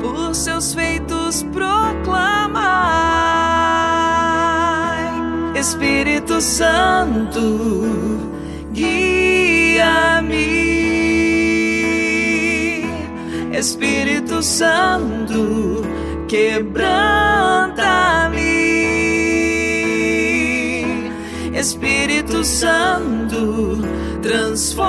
por 0.00 0.34
seus 0.34 0.74
feitos 0.74 1.42
proclamai. 1.44 2.72
Espírito 5.54 6.40
Santo, 6.40 8.20
guia-me. 9.82 10.62
Espírito 13.52 14.42
Santo, 14.42 15.82
quebranta-me. 16.28 16.82
Espírito 21.54 22.44
Santo, 22.44 23.78
transforma-me. 24.22 24.82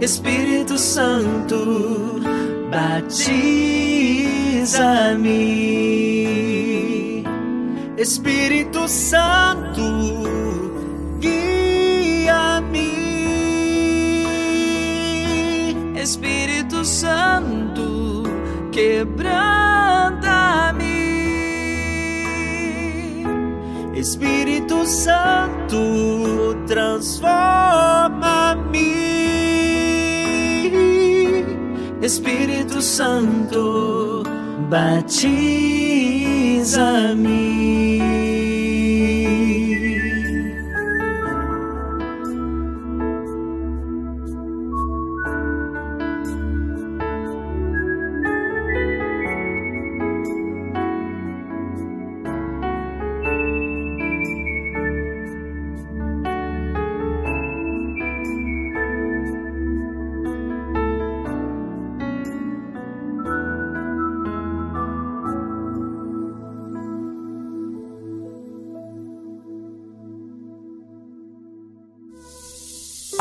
Espírito 0.00 0.76
Santo, 0.78 2.20
batiza-me. 2.70 3.34
Espírito 8.04 8.86
Santo, 8.86 9.82
guia-me. 11.18 12.92
Espírito 15.96 16.84
Santo, 16.84 18.24
quebranta-me. 18.70 19.24
Espírito 23.96 24.84
Santo, 24.84 26.58
transforma-me. 26.66 27.24
Espírito 32.02 32.82
Santo, 32.82 34.24
batiza-me. 34.74 35.34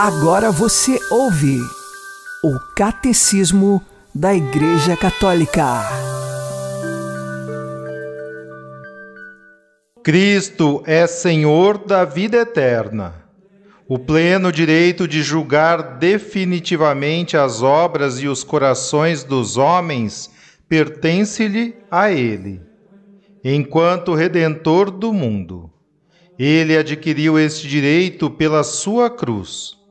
Agora 0.05 0.51
você 0.51 0.99
ouve 1.09 1.61
o 2.43 2.59
Catecismo 2.75 3.81
da 4.13 4.35
Igreja 4.35 4.97
Católica. 4.97 5.79
Cristo 10.03 10.83
é 10.85 11.07
Senhor 11.07 11.77
da 11.77 12.03
vida 12.03 12.35
eterna. 12.35 13.15
O 13.87 13.97
pleno 13.97 14.51
direito 14.51 15.07
de 15.07 15.23
julgar 15.23 15.97
definitivamente 15.99 17.37
as 17.37 17.61
obras 17.61 18.21
e 18.21 18.27
os 18.27 18.43
corações 18.43 19.23
dos 19.23 19.55
homens 19.55 20.29
pertence-lhe 20.67 21.77
a 21.89 22.11
Ele, 22.11 22.59
enquanto 23.41 24.13
Redentor 24.13 24.91
do 24.91 25.13
mundo. 25.13 25.71
Ele 26.37 26.75
adquiriu 26.75 27.39
este 27.39 27.69
direito 27.69 28.29
pela 28.29 28.65
sua 28.65 29.09
cruz. 29.09 29.81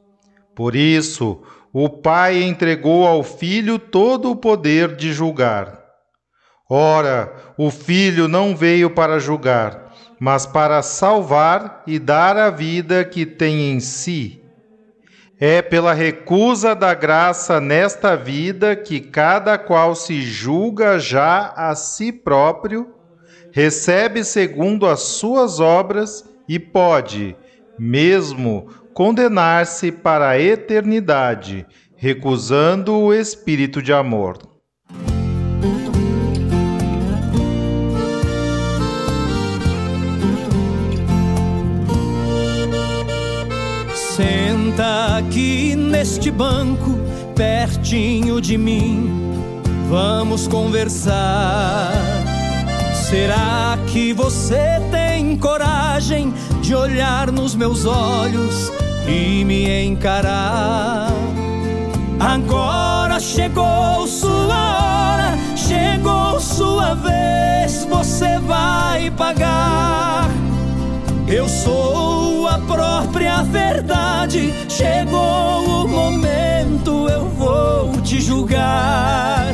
Por 0.55 0.77
isso, 0.77 1.43
o 1.73 1.89
Pai 1.89 2.43
entregou 2.43 3.07
ao 3.07 3.23
Filho 3.23 3.79
todo 3.79 4.31
o 4.31 4.37
poder 4.37 4.95
de 4.95 5.13
julgar. 5.13 5.81
Ora, 6.69 7.33
o 7.57 7.71
Filho 7.71 8.29
não 8.29 8.55
veio 8.57 8.91
para 8.91 9.19
julgar, 9.19 9.93
mas 10.21 10.47
para 10.47 10.83
salvar 10.83 11.83
e 11.87 11.99
dar 11.99 12.37
a 12.37 12.51
vida 12.51 13.05
que 13.05 13.25
tem 13.27 13.73
em 13.73 13.81
si. 13.81 14.43
É 15.41 15.61
pela 15.61 15.93
recusa 15.93 16.75
da 16.75 16.95
graça 16.95 17.61
nesta 17.61 18.17
vida 18.17 18.77
que 18.77 19.01
cada 19.01 19.59
qual 19.59 19.95
se 19.95 20.23
julga 20.23 20.99
já 20.99 21.53
a 21.57 21.75
si 21.75 22.13
próprio, 22.13 22.95
recebe 23.51 24.25
segundo 24.25 24.87
as 24.87 25.01
suas 25.01 25.59
obras 25.59 26.25
e 26.49 26.59
pode, 26.59 27.37
mesmo, 27.79 28.69
condenar-se 28.95 29.91
para 29.91 30.31
a 30.31 30.41
eternidade, 30.41 31.67
recusando 31.97 32.95
o 32.95 33.15
espírito 33.15 33.83
de 33.83 33.93
amor. 33.93 34.39
Senta 43.95 45.17
aqui 45.19 45.75
neste 45.75 46.31
banco, 46.31 46.99
pertinho 47.35 48.41
de 48.41 48.59
mim, 48.59 49.11
vamos 49.89 50.47
conversar. 50.47 51.93
Será 52.95 53.79
que 53.93 54.13
você 54.13 54.81
tem 54.91 55.37
coragem 55.37 56.33
de 56.63 56.75
olhar 56.75 57.31
nos 57.33 57.55
meus 57.55 57.85
olhos 57.85 58.73
e 59.07 59.45
me 59.45 59.85
encarar? 59.85 61.09
Agora 62.19 63.19
chegou 63.19 64.07
sua 64.07 64.55
hora, 64.55 65.39
chegou 65.57 66.41
sua 66.41 66.95
vez, 66.95 67.85
você 67.91 68.39
vai 68.39 69.11
pagar. 69.11 70.31
Eu 71.27 71.49
sou 71.49 72.47
a 72.47 72.59
própria 72.59 73.43
verdade. 73.43 74.55
Chegou 74.69 75.85
o 75.85 75.89
momento, 75.89 77.09
eu 77.09 77.29
vou 77.31 78.01
te 78.03 78.21
julgar. 78.21 79.47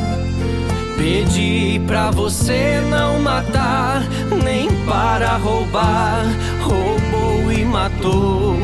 Pedi 0.97 1.81
pra 1.87 2.11
você 2.11 2.81
não 2.89 3.19
matar, 3.21 4.03
nem 4.43 4.67
para 4.85 5.37
roubar. 5.37 6.25
Roubou 6.69 7.51
e 7.51 7.65
matou. 7.65 8.55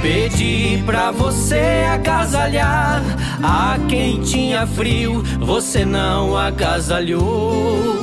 Pedi 0.00 0.82
pra 0.84 1.10
você 1.10 1.84
agasalhar 1.92 3.02
a 3.42 3.78
quem 3.88 4.20
tinha 4.20 4.66
frio, 4.66 5.22
você 5.40 5.84
não 5.84 6.36
agasalhou. 6.36 8.02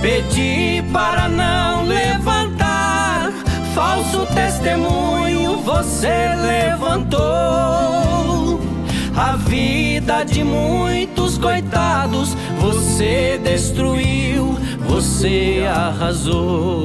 Pedi 0.00 0.84
para 0.92 1.28
não 1.28 1.84
levantar 1.84 3.32
falso 3.74 4.26
testemunho, 4.34 5.56
você 5.58 6.28
levantou. 6.36 8.25
A 9.16 9.34
vida 9.36 10.24
de 10.24 10.44
muitos 10.44 11.38
coitados 11.38 12.36
você 12.60 13.40
destruiu, 13.42 14.58
você 14.86 15.64
arrasou. 15.74 16.84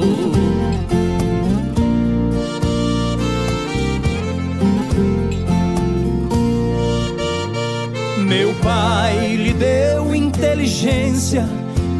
Meu 8.16 8.54
pai 8.62 9.36
lhe 9.36 9.52
deu 9.52 10.14
inteligência 10.14 11.46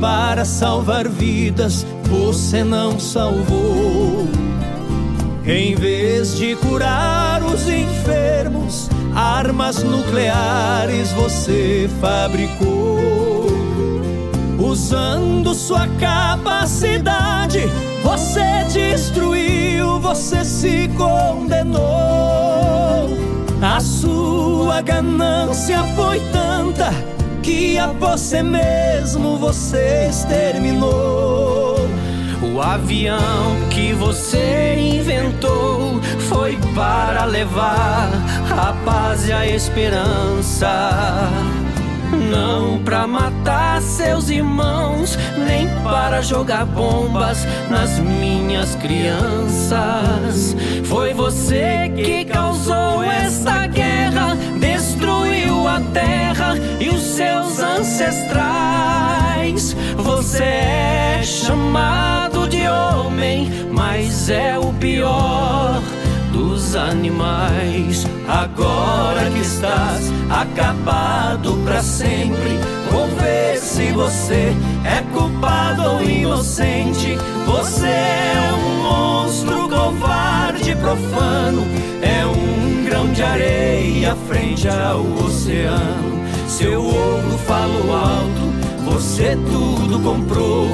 para 0.00 0.46
salvar 0.46 1.06
vidas, 1.08 1.84
você 2.04 2.64
não 2.64 2.98
salvou. 2.98 4.26
Em 5.44 5.74
vez 5.74 6.38
de 6.38 6.56
curar 6.56 7.42
os 7.42 7.68
enfermos, 7.68 8.88
armas 9.14 9.82
nucleares 9.82 11.12
você 11.12 11.88
fabricou. 12.00 13.46
Usando 14.58 15.54
sua 15.54 15.86
capacidade, 16.00 17.60
você 18.02 18.64
destruiu, 18.72 19.98
você 20.00 20.44
se 20.44 20.88
condenou. 20.96 21.82
A 23.60 23.80
sua 23.80 24.80
ganância 24.80 25.82
foi 25.94 26.20
tanta 26.32 26.90
que 27.42 27.78
a 27.78 27.88
você 27.88 28.42
mesmo 28.42 29.36
você 29.36 30.06
exterminou. 30.08 31.81
O 32.42 32.60
avião 32.60 33.56
que 33.70 33.92
você 33.92 34.74
inventou 34.76 36.00
foi 36.28 36.58
para 36.74 37.24
levar 37.24 38.10
a 38.50 38.72
paz 38.84 39.28
e 39.28 39.32
a 39.32 39.46
esperança. 39.46 40.68
Não 42.12 42.82
para 42.82 43.06
matar 43.06 43.80
seus 43.80 44.28
irmãos, 44.28 45.16
nem 45.46 45.68
para 45.82 46.20
jogar 46.22 46.66
bombas 46.66 47.46
nas 47.70 47.98
minhas 47.98 48.74
crianças. 48.76 50.54
Foi 50.84 51.14
você 51.14 51.90
que 51.96 52.26
causou 52.26 53.02
esta 53.02 53.66
guerra, 53.66 54.36
destruiu 54.60 55.66
a 55.66 55.80
terra 55.92 56.54
e 56.78 56.90
os 56.90 57.02
seus 57.02 57.58
ancestrais. 57.58 59.74
Você 59.96 60.44
é 60.44 61.20
chamado 61.22 62.46
de 62.48 62.68
homem, 62.68 63.50
mas 63.72 64.28
é 64.28 64.58
o 64.58 64.74
pior 64.74 65.81
dos 66.32 66.74
animais. 66.74 68.06
Agora 68.26 69.30
que 69.30 69.40
estás 69.40 70.10
acabado 70.30 71.56
para 71.64 71.82
sempre, 71.82 72.58
vou 72.90 73.06
ver 73.08 73.58
se 73.58 73.92
você 73.92 74.52
é 74.84 75.02
culpado 75.12 75.82
ou 75.82 76.02
inocente. 76.02 77.16
Você 77.46 77.86
é 77.86 78.52
um 78.54 78.82
monstro 78.82 79.68
covarde, 79.68 80.74
profano, 80.76 81.62
é 82.02 82.26
um 82.26 82.84
grão 82.84 83.08
de 83.12 83.22
areia 83.22 84.16
frente 84.28 84.68
ao 84.68 85.00
oceano. 85.24 86.22
Seu 86.48 86.84
ouro 86.84 87.38
falou 87.46 87.94
alto, 87.94 88.52
você 88.84 89.36
tudo 89.50 90.00
comprou 90.00 90.68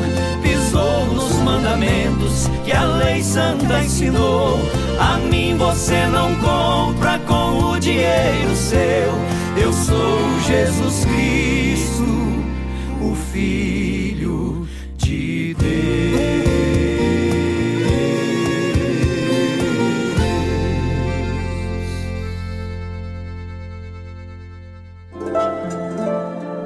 mandamentos 1.49 2.47
que 2.65 2.73
a 2.73 2.85
lei 2.85 3.23
santa 3.23 3.83
ensinou. 3.83 4.59
A 5.01 5.17
mim 5.19 5.57
você 5.57 6.07
não 6.07 6.35
compra 6.37 7.19
com 7.21 7.73
o 7.73 7.81
dinheiro 7.81 8.55
seu. 8.55 9.09
Eu 9.57 9.73
sou 9.73 10.41
Jesus 10.47 11.05
Cristo, 11.07 12.05
o 13.01 13.15
Filho 13.15 14.69
de 14.97 15.55
Deus. 15.55 15.69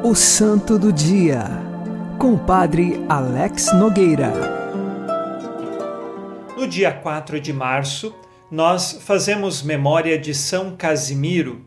O 0.02 0.14
Santo 0.14 0.76
do 0.78 0.92
Dia, 0.92 1.44
com 2.18 2.34
o 2.34 2.38
Padre 2.38 3.02
Alex 3.08 3.72
Nogueira. 3.72 4.51
Dia 6.72 6.90
4 6.90 7.38
de 7.38 7.52
março, 7.52 8.16
nós 8.50 8.98
fazemos 9.02 9.62
memória 9.62 10.18
de 10.18 10.34
São 10.34 10.74
Casimiro, 10.74 11.66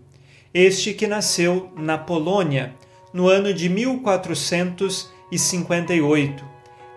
este 0.51 0.95
que 0.95 1.05
nasceu 1.05 1.71
na 1.77 1.95
Polônia 1.95 2.73
no 3.13 3.27
ano 3.27 3.53
de 3.53 3.69
1458. 3.69 6.43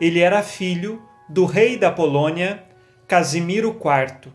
Ele 0.01 0.21
era 0.21 0.43
filho 0.43 1.03
do 1.29 1.45
rei 1.45 1.77
da 1.77 1.93
Polônia, 1.93 2.65
Casimiro 3.07 3.79
IV. 3.79 4.33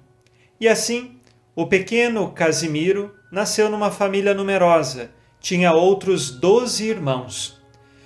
E 0.61 0.67
assim, 0.67 1.17
o 1.55 1.65
pequeno 1.65 2.29
Casimiro 2.29 3.15
nasceu 3.31 3.71
numa 3.71 3.89
família 3.89 4.35
numerosa, 4.35 5.09
tinha 5.39 5.73
outros 5.73 6.29
doze 6.29 6.87
irmãos. 6.87 7.59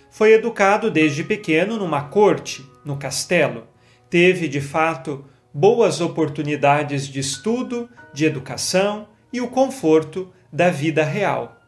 Foi 0.10 0.32
educado 0.32 0.90
desde 0.90 1.26
pequeno 1.26 1.76
numa 1.76 2.04
corte, 2.04 2.66
no 2.86 2.96
castelo. 2.96 3.68
Teve, 4.10 4.48
de 4.48 4.62
fato, 4.62 5.26
boas 5.58 6.02
oportunidades 6.02 7.08
de 7.08 7.20
estudo, 7.20 7.90
de 8.14 8.26
educação 8.26 9.08
e 9.34 9.42
o 9.42 9.48
conforto 9.48 10.32
da 10.54 10.70
vida 10.70 11.04
real. 11.04 11.60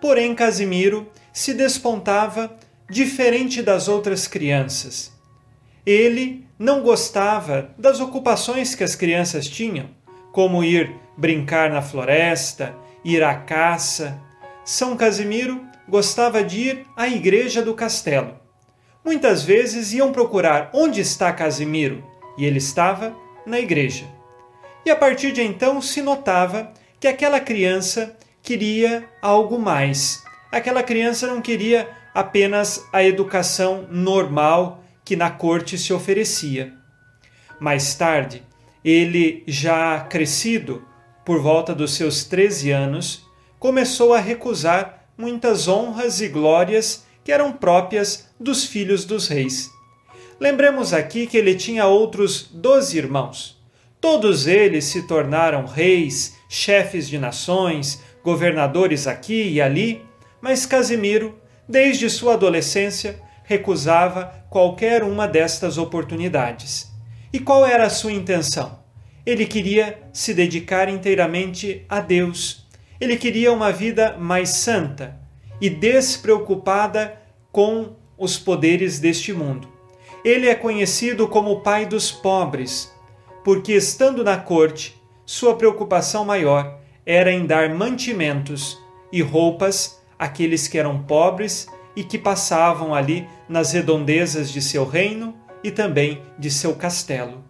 Porém, 0.00 0.34
Casimiro 0.34 1.08
se 1.32 1.54
despontava 1.54 2.50
diferente 2.90 3.62
das 3.62 3.86
outras 3.86 4.26
crianças. 4.26 5.12
Ele 5.86 6.48
não 6.58 6.82
gostava 6.82 7.70
das 7.78 8.00
ocupações 8.00 8.74
que 8.74 8.82
as 8.82 8.96
crianças 8.96 9.46
tinham, 9.46 9.88
como 10.32 10.64
ir 10.64 10.96
brincar 11.16 11.70
na 11.70 11.80
floresta, 11.80 12.74
ir 13.04 13.22
à 13.22 13.36
caça. 13.36 14.20
São 14.64 14.96
Casimiro 14.96 15.64
gostava 15.88 16.42
de 16.42 16.58
ir 16.58 16.86
à 16.96 17.06
igreja 17.06 17.62
do 17.62 17.72
castelo. 17.72 18.34
Muitas 19.04 19.44
vezes 19.44 19.92
iam 19.92 20.10
procurar 20.10 20.70
onde 20.74 21.00
está 21.00 21.32
Casimiro, 21.32 22.02
e 22.36 22.44
ele 22.44 22.58
estava 22.58 23.14
na 23.48 23.58
igreja. 23.58 24.04
E 24.84 24.90
a 24.90 24.96
partir 24.96 25.32
de 25.32 25.42
então 25.42 25.80
se 25.82 26.00
notava 26.02 26.72
que 27.00 27.08
aquela 27.08 27.40
criança 27.40 28.16
queria 28.42 29.08
algo 29.20 29.58
mais. 29.58 30.22
Aquela 30.50 30.82
criança 30.82 31.26
não 31.26 31.40
queria 31.40 31.88
apenas 32.14 32.86
a 32.92 33.02
educação 33.02 33.86
normal 33.90 34.82
que 35.04 35.16
na 35.16 35.30
corte 35.30 35.76
se 35.78 35.92
oferecia. 35.92 36.72
Mais 37.60 37.94
tarde, 37.94 38.42
ele, 38.84 39.42
já 39.46 40.00
crescido, 40.00 40.86
por 41.24 41.40
volta 41.40 41.74
dos 41.74 41.94
seus 41.94 42.24
13 42.24 42.70
anos, 42.70 43.26
começou 43.58 44.14
a 44.14 44.20
recusar 44.20 45.04
muitas 45.16 45.68
honras 45.68 46.20
e 46.20 46.28
glórias 46.28 47.04
que 47.24 47.32
eram 47.32 47.52
próprias 47.52 48.28
dos 48.40 48.64
filhos 48.64 49.04
dos 49.04 49.28
reis. 49.28 49.70
Lembremos 50.40 50.94
aqui 50.94 51.26
que 51.26 51.36
ele 51.36 51.56
tinha 51.56 51.86
outros 51.86 52.48
doze 52.52 52.96
irmãos. 52.96 53.60
Todos 54.00 54.46
eles 54.46 54.84
se 54.84 55.02
tornaram 55.02 55.66
reis, 55.66 56.36
chefes 56.48 57.08
de 57.08 57.18
nações, 57.18 58.00
governadores 58.22 59.08
aqui 59.08 59.48
e 59.48 59.60
ali, 59.60 60.00
mas 60.40 60.64
Casimiro, 60.64 61.36
desde 61.68 62.08
sua 62.08 62.34
adolescência, 62.34 63.20
recusava 63.42 64.44
qualquer 64.48 65.02
uma 65.02 65.26
destas 65.26 65.76
oportunidades. 65.76 66.88
E 67.32 67.40
qual 67.40 67.66
era 67.66 67.86
a 67.86 67.90
sua 67.90 68.12
intenção? 68.12 68.78
Ele 69.26 69.44
queria 69.44 69.98
se 70.12 70.32
dedicar 70.32 70.88
inteiramente 70.88 71.84
a 71.88 71.98
Deus. 71.98 72.68
Ele 73.00 73.16
queria 73.16 73.52
uma 73.52 73.72
vida 73.72 74.16
mais 74.16 74.50
santa 74.50 75.18
e 75.60 75.68
despreocupada 75.68 77.20
com 77.50 77.96
os 78.16 78.38
poderes 78.38 79.00
deste 79.00 79.32
mundo. 79.32 79.77
Ele 80.28 80.46
é 80.46 80.54
conhecido 80.54 81.26
como 81.26 81.52
o 81.52 81.60
pai 81.62 81.86
dos 81.86 82.12
pobres, 82.12 82.94
porque 83.42 83.72
estando 83.72 84.22
na 84.22 84.36
corte, 84.36 84.94
sua 85.24 85.56
preocupação 85.56 86.22
maior 86.22 86.80
era 87.06 87.32
em 87.32 87.46
dar 87.46 87.74
mantimentos 87.74 88.78
e 89.10 89.22
roupas 89.22 89.98
àqueles 90.18 90.68
que 90.68 90.76
eram 90.76 91.02
pobres 91.02 91.66
e 91.96 92.04
que 92.04 92.18
passavam 92.18 92.94
ali 92.94 93.26
nas 93.48 93.72
redondezas 93.72 94.50
de 94.50 94.60
seu 94.60 94.84
reino 94.84 95.34
e 95.64 95.70
também 95.70 96.20
de 96.38 96.50
seu 96.50 96.74
castelo. 96.74 97.42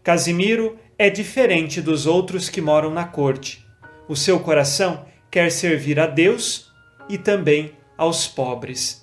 Casimiro 0.00 0.78
é 0.96 1.10
diferente 1.10 1.82
dos 1.82 2.06
outros 2.06 2.48
que 2.48 2.60
moram 2.60 2.90
na 2.92 3.04
corte. 3.04 3.66
O 4.06 4.14
seu 4.14 4.38
coração 4.38 5.06
quer 5.28 5.50
servir 5.50 5.98
a 5.98 6.06
Deus 6.06 6.72
e 7.08 7.18
também 7.18 7.72
aos 7.98 8.28
pobres. 8.28 9.01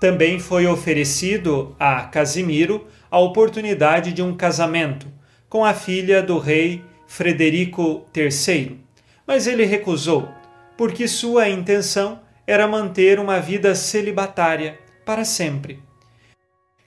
Também 0.00 0.38
foi 0.38 0.66
oferecido 0.66 1.74
a 1.78 2.02
Casimiro 2.02 2.86
a 3.10 3.18
oportunidade 3.18 4.12
de 4.12 4.22
um 4.22 4.36
casamento 4.36 5.06
com 5.48 5.64
a 5.64 5.72
filha 5.72 6.22
do 6.22 6.38
rei 6.38 6.82
Frederico 7.06 8.04
III, 8.14 8.80
mas 9.26 9.46
ele 9.46 9.64
recusou, 9.64 10.28
porque 10.76 11.06
sua 11.06 11.48
intenção 11.48 12.20
era 12.46 12.66
manter 12.66 13.18
uma 13.20 13.38
vida 13.40 13.74
celibatária 13.74 14.78
para 15.04 15.24
sempre. 15.24 15.80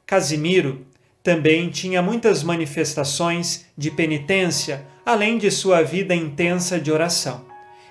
Casimiro 0.06 0.86
também 1.24 1.70
tinha 1.70 2.02
muitas 2.02 2.44
manifestações 2.44 3.66
de 3.78 3.92
penitência, 3.92 4.86
além 5.06 5.38
de 5.38 5.52
sua 5.52 5.82
vida 5.82 6.16
intensa 6.16 6.80
de 6.80 6.92
oração. 6.92 7.46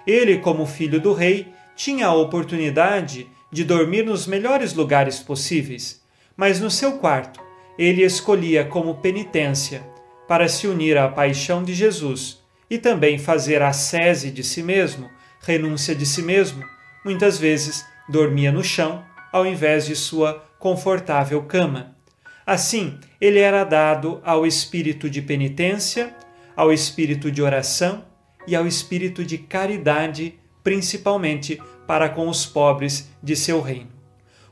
Ele, 0.06 0.38
como 0.38 0.64
filho 0.64 1.00
do 1.00 1.12
rei, 1.12 1.48
tinha 1.74 2.06
a 2.06 2.14
oportunidade 2.14 3.26
de 3.50 3.64
dormir 3.64 4.04
nos 4.04 4.26
melhores 4.26 4.74
lugares 4.74 5.18
possíveis, 5.18 6.02
mas 6.36 6.60
no 6.60 6.70
seu 6.70 6.98
quarto 6.98 7.40
ele 7.78 8.02
escolhia 8.02 8.64
como 8.64 8.96
penitência 8.96 9.86
para 10.26 10.48
se 10.48 10.66
unir 10.66 10.96
à 10.96 11.08
paixão 11.08 11.62
de 11.62 11.74
Jesus 11.74 12.42
e 12.68 12.78
também 12.78 13.18
fazer 13.18 13.62
a 13.62 13.72
sese 13.72 14.30
de 14.30 14.42
si 14.42 14.62
mesmo, 14.62 15.08
renúncia 15.40 15.94
de 15.94 16.04
si 16.04 16.22
mesmo, 16.22 16.64
muitas 17.04 17.38
vezes 17.38 17.84
dormia 18.08 18.50
no 18.50 18.64
chão 18.64 19.04
ao 19.32 19.46
invés 19.46 19.86
de 19.86 19.94
sua 19.94 20.44
confortável 20.58 21.42
cama. 21.42 21.96
Assim, 22.44 22.98
ele 23.20 23.38
era 23.38 23.64
dado 23.64 24.20
ao 24.24 24.46
espírito 24.46 25.10
de 25.10 25.20
penitência, 25.20 26.14
ao 26.56 26.72
espírito 26.72 27.30
de 27.30 27.42
oração 27.42 28.04
e 28.46 28.56
ao 28.56 28.66
espírito 28.66 29.24
de 29.24 29.36
caridade, 29.36 30.38
principalmente 30.62 31.60
para 31.86 32.08
com 32.08 32.28
os 32.28 32.44
pobres 32.44 33.10
de 33.22 33.36
seu 33.36 33.60
reino. 33.60 33.90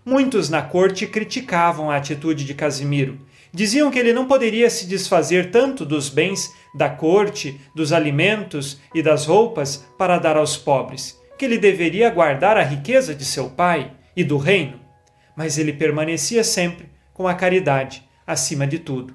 Muitos 0.04 0.50
na 0.50 0.60
corte 0.60 1.06
criticavam 1.06 1.90
a 1.90 1.96
atitude 1.96 2.44
de 2.44 2.52
Casimiro. 2.52 3.18
Diziam 3.52 3.90
que 3.90 3.98
ele 3.98 4.12
não 4.12 4.26
poderia 4.26 4.68
se 4.68 4.86
desfazer 4.86 5.50
tanto 5.50 5.84
dos 5.84 6.08
bens 6.08 6.52
da 6.74 6.90
corte, 6.90 7.58
dos 7.74 7.92
alimentos 7.92 8.78
e 8.94 9.00
das 9.00 9.26
roupas 9.26 9.86
para 9.96 10.18
dar 10.18 10.36
aos 10.36 10.56
pobres, 10.56 11.18
que 11.38 11.44
ele 11.44 11.56
deveria 11.56 12.10
guardar 12.10 12.56
a 12.56 12.62
riqueza 12.62 13.14
de 13.14 13.24
seu 13.24 13.48
pai 13.48 13.92
e 14.16 14.22
do 14.22 14.36
reino. 14.36 14.80
Mas 15.36 15.56
ele 15.56 15.72
permanecia 15.72 16.44
sempre 16.44 16.88
com 17.14 17.26
a 17.26 17.34
caridade 17.34 18.02
acima 18.26 18.66
de 18.66 18.78
tudo. 18.78 19.14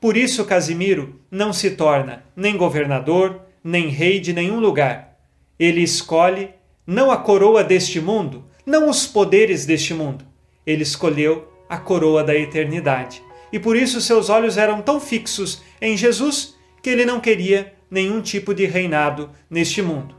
Por 0.00 0.16
isso, 0.16 0.46
Casimiro 0.46 1.20
não 1.30 1.52
se 1.52 1.72
torna 1.72 2.24
nem 2.34 2.56
governador, 2.56 3.42
nem 3.62 3.88
rei 3.88 4.18
de 4.18 4.32
nenhum 4.32 4.58
lugar. 4.58 5.18
Ele 5.58 5.82
escolhe 5.82 6.50
não 6.90 7.08
a 7.12 7.16
coroa 7.16 7.62
deste 7.62 8.00
mundo, 8.00 8.44
não 8.66 8.90
os 8.90 9.06
poderes 9.06 9.64
deste 9.64 9.94
mundo. 9.94 10.24
Ele 10.66 10.82
escolheu 10.82 11.48
a 11.68 11.78
coroa 11.78 12.24
da 12.24 12.34
eternidade. 12.34 13.22
E 13.52 13.60
por 13.60 13.76
isso 13.76 14.00
seus 14.00 14.28
olhos 14.28 14.58
eram 14.58 14.82
tão 14.82 14.98
fixos 15.00 15.62
em 15.80 15.96
Jesus 15.96 16.56
que 16.82 16.90
ele 16.90 17.04
não 17.04 17.20
queria 17.20 17.72
nenhum 17.88 18.20
tipo 18.20 18.52
de 18.52 18.66
reinado 18.66 19.30
neste 19.48 19.80
mundo. 19.80 20.16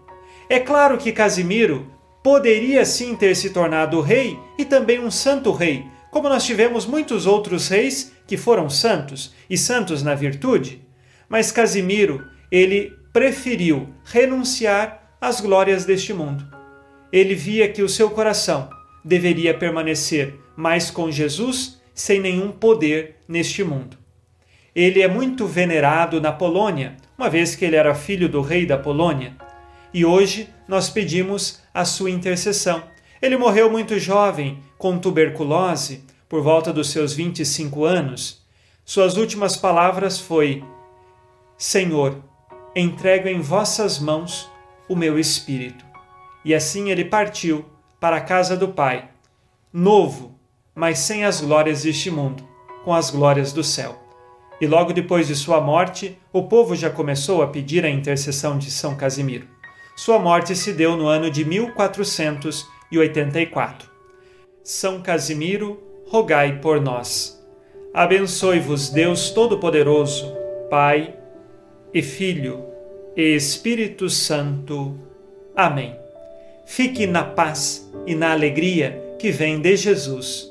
É 0.48 0.62
claro 0.62 0.98
que 0.98 1.12
Casimiro 1.12 1.92
poderia 2.24 2.86
sim 2.86 3.18
ter 3.18 3.36
se 3.36 3.50
tornado 3.50 4.00
rei 4.00 4.40
e 4.58 4.64
também 4.64 4.98
um 4.98 5.12
santo 5.12 5.52
rei, 5.52 5.84
como 6.10 6.30
nós 6.30 6.46
tivemos 6.46 6.86
muitos 6.86 7.26
outros 7.26 7.68
reis 7.68 8.14
que 8.26 8.38
foram 8.38 8.70
santos 8.70 9.34
e 9.50 9.58
santos 9.58 10.02
na 10.02 10.16
virtude, 10.16 10.82
mas 11.28 11.52
Casimiro, 11.52 12.26
ele 12.50 12.94
preferiu 13.12 13.90
renunciar 14.06 15.18
às 15.20 15.42
glórias 15.42 15.84
deste 15.84 16.14
mundo. 16.14 16.61
Ele 17.12 17.36
via 17.36 17.67
que 17.67 17.82
o 17.82 17.89
seu 17.89 18.10
coração 18.10 18.69
deveria 19.04 19.54
permanecer 19.54 20.39
mais 20.56 20.89
com 20.89 21.12
Jesus 21.12 21.82
sem 21.93 22.19
nenhum 22.19 22.52
poder 22.52 23.17
neste 23.28 23.63
mundo. 23.63 23.97
Ele 24.74 25.02
é 25.02 25.08
muito 25.08 25.45
venerado 25.45 26.21
na 26.21 26.32
Polônia, 26.32 26.95
uma 27.17 27.30
vez 27.30 27.56
que 27.56 27.65
ele 27.65 27.76
era 27.76 27.93
filho 27.93 28.30
do 28.30 28.41
rei 28.41 28.65
da 28.65 28.78
Polônia, 28.78 29.36
e 29.93 30.06
hoje 30.06 30.50
nós 30.67 30.89
pedimos 30.89 31.62
a 31.74 31.84
sua 31.84 32.10
intercessão. 32.10 32.84
Ele 33.21 33.36
morreu 33.36 33.69
muito 33.69 34.00
jovem, 34.00 34.60
com 34.78 34.97
tuberculose, 34.97 36.06
por 36.30 36.41
volta 36.41 36.71
dos 36.71 36.89
seus 36.89 37.13
25 37.13 37.84
anos. 37.84 38.41
Suas 38.86 39.17
últimas 39.17 39.58
palavras 39.58 40.17
foi: 40.17 40.63
Senhor, 41.58 42.24
entrego 42.74 43.28
em 43.28 43.41
vossas 43.41 44.00
mãos 44.00 44.50
o 44.88 44.95
meu 44.95 45.19
espírito. 45.19 45.90
E 46.43 46.56
assim 46.56 46.89
ele 46.89 47.06
partiu 47.06 47.63
para 47.99 48.17
a 48.17 48.21
casa 48.21 48.58
do 48.58 48.69
Pai, 48.69 49.10
novo, 49.71 50.36
mas 50.73 50.97
sem 50.99 51.23
as 51.23 51.39
glórias 51.41 51.84
deste 51.84 52.10
mundo, 52.10 52.43
com 52.84 52.91
as 52.93 53.12
glórias 53.12 53.54
do 53.54 53.63
céu. 53.63 54.01
E 54.60 54.65
logo 54.67 54.91
depois 54.93 55.27
de 55.27 55.36
sua 55.36 55.62
morte, 55.62 56.17
o 56.32 56.43
povo 56.43 56.75
já 56.75 56.89
começou 56.89 57.41
a 57.41 57.47
pedir 57.47 57.84
a 57.86 57.89
intercessão 57.89 58.58
de 58.58 58.71
São 58.71 58.95
Casimiro. 58.95 59.47
Sua 59.95 60.19
morte 60.19 60.56
se 60.56 60.73
deu 60.73 60.97
no 60.97 61.06
ano 61.08 61.30
de 61.30 61.45
1484. 61.45 63.91
São 64.63 64.99
Casimiro, 65.01 65.80
rogai 66.08 66.60
por 66.60 66.82
nós. 66.82 67.39
Abençoe-vos 67.93 68.89
Deus 68.89 69.30
Todo-Poderoso, 69.32 70.34
Pai 70.69 71.13
e 71.93 72.01
Filho 72.01 72.65
e 73.15 73.36
Espírito 73.36 74.10
Santo. 74.10 74.97
Amém. 75.56 76.01
Fique 76.74 77.06
na 77.06 77.22
paz 77.22 77.86
e 78.08 78.16
na 78.16 78.32
alegria 78.32 78.98
que 79.20 79.30
vem 79.30 79.60
de 79.60 79.76
Jesus. 79.76 80.48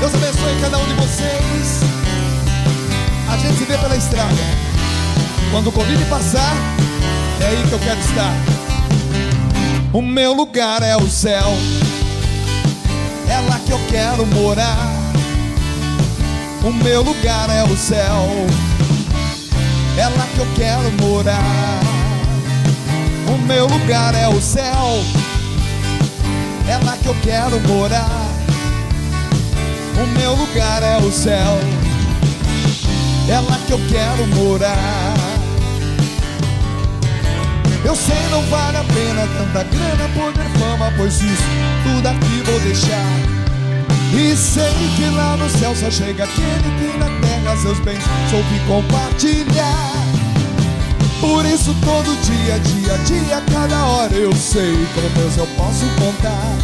Deus 0.00 0.12
abençoe 0.12 0.60
cada 0.60 0.76
um 0.76 0.84
de 0.88 0.94
vocês. 0.94 1.80
A 3.32 3.36
gente 3.36 3.58
se 3.58 3.64
vê 3.66 3.78
pela 3.78 3.96
estrada. 3.96 4.34
Quando 5.52 5.68
o 5.68 5.72
Covid 5.72 6.04
passar, 6.06 6.56
é 7.40 7.46
aí 7.46 7.68
que 7.68 7.72
eu 7.72 7.78
quero 7.78 8.00
estar. 8.00 8.34
O 9.92 10.02
meu 10.02 10.32
lugar 10.32 10.82
é 10.82 10.96
o 10.96 11.08
céu. 11.08 11.46
É 13.30 13.48
lá 13.48 13.60
que 13.60 13.70
eu 13.70 13.80
quero 13.88 14.26
morar. 14.26 14.92
O 16.64 16.72
meu 16.72 17.02
lugar 17.02 17.48
é 17.48 17.62
o 17.62 17.76
céu. 17.76 18.26
É 19.96 20.08
lá 20.08 20.26
que 20.34 20.40
eu 20.40 20.48
quero 20.56 20.90
morar. 21.00 21.85
O 23.28 23.38
meu 23.46 23.66
lugar 23.66 24.14
é 24.14 24.28
o 24.28 24.40
céu. 24.40 25.04
É 26.68 26.76
lá 26.84 26.96
que 26.96 27.06
eu 27.06 27.16
quero 27.22 27.60
morar. 27.68 28.26
O 30.00 30.06
meu 30.18 30.34
lugar 30.34 30.82
é 30.82 30.98
o 30.98 31.10
céu. 31.10 31.58
É 33.28 33.40
lá 33.40 33.58
que 33.66 33.72
eu 33.72 33.80
quero 33.88 34.26
morar. 34.34 35.14
Eu 37.84 37.94
sei 37.94 38.16
não 38.30 38.42
vale 38.42 38.78
a 38.78 38.84
pena 38.84 39.28
tanta 39.38 39.62
grana, 39.62 40.08
poder, 40.14 40.58
fama, 40.58 40.92
pois 40.96 41.14
isso 41.20 41.42
tudo 41.84 42.08
aqui 42.08 42.42
vou 42.44 42.58
deixar. 42.60 43.36
E 44.12 44.36
sei 44.36 44.72
que 44.96 45.04
lá 45.14 45.36
no 45.36 45.48
céu 45.50 45.74
só 45.76 45.90
chega 45.90 46.24
aquele 46.24 46.70
que 46.78 46.98
na 46.98 47.06
terra 47.20 47.56
seus 47.56 47.78
bens 47.80 48.02
soube 48.30 48.60
compartilhar. 48.66 50.15
Por 51.28 51.44
isso 51.44 51.74
todo 51.84 52.16
dia, 52.22 52.56
dia, 52.60 52.96
dia, 52.98 53.42
cada 53.52 53.84
hora 53.84 54.14
eu 54.14 54.32
sei 54.32 54.86
com 54.94 55.20
Deus 55.20 55.36
eu 55.36 55.46
posso 55.56 55.84
contar. 55.98 56.56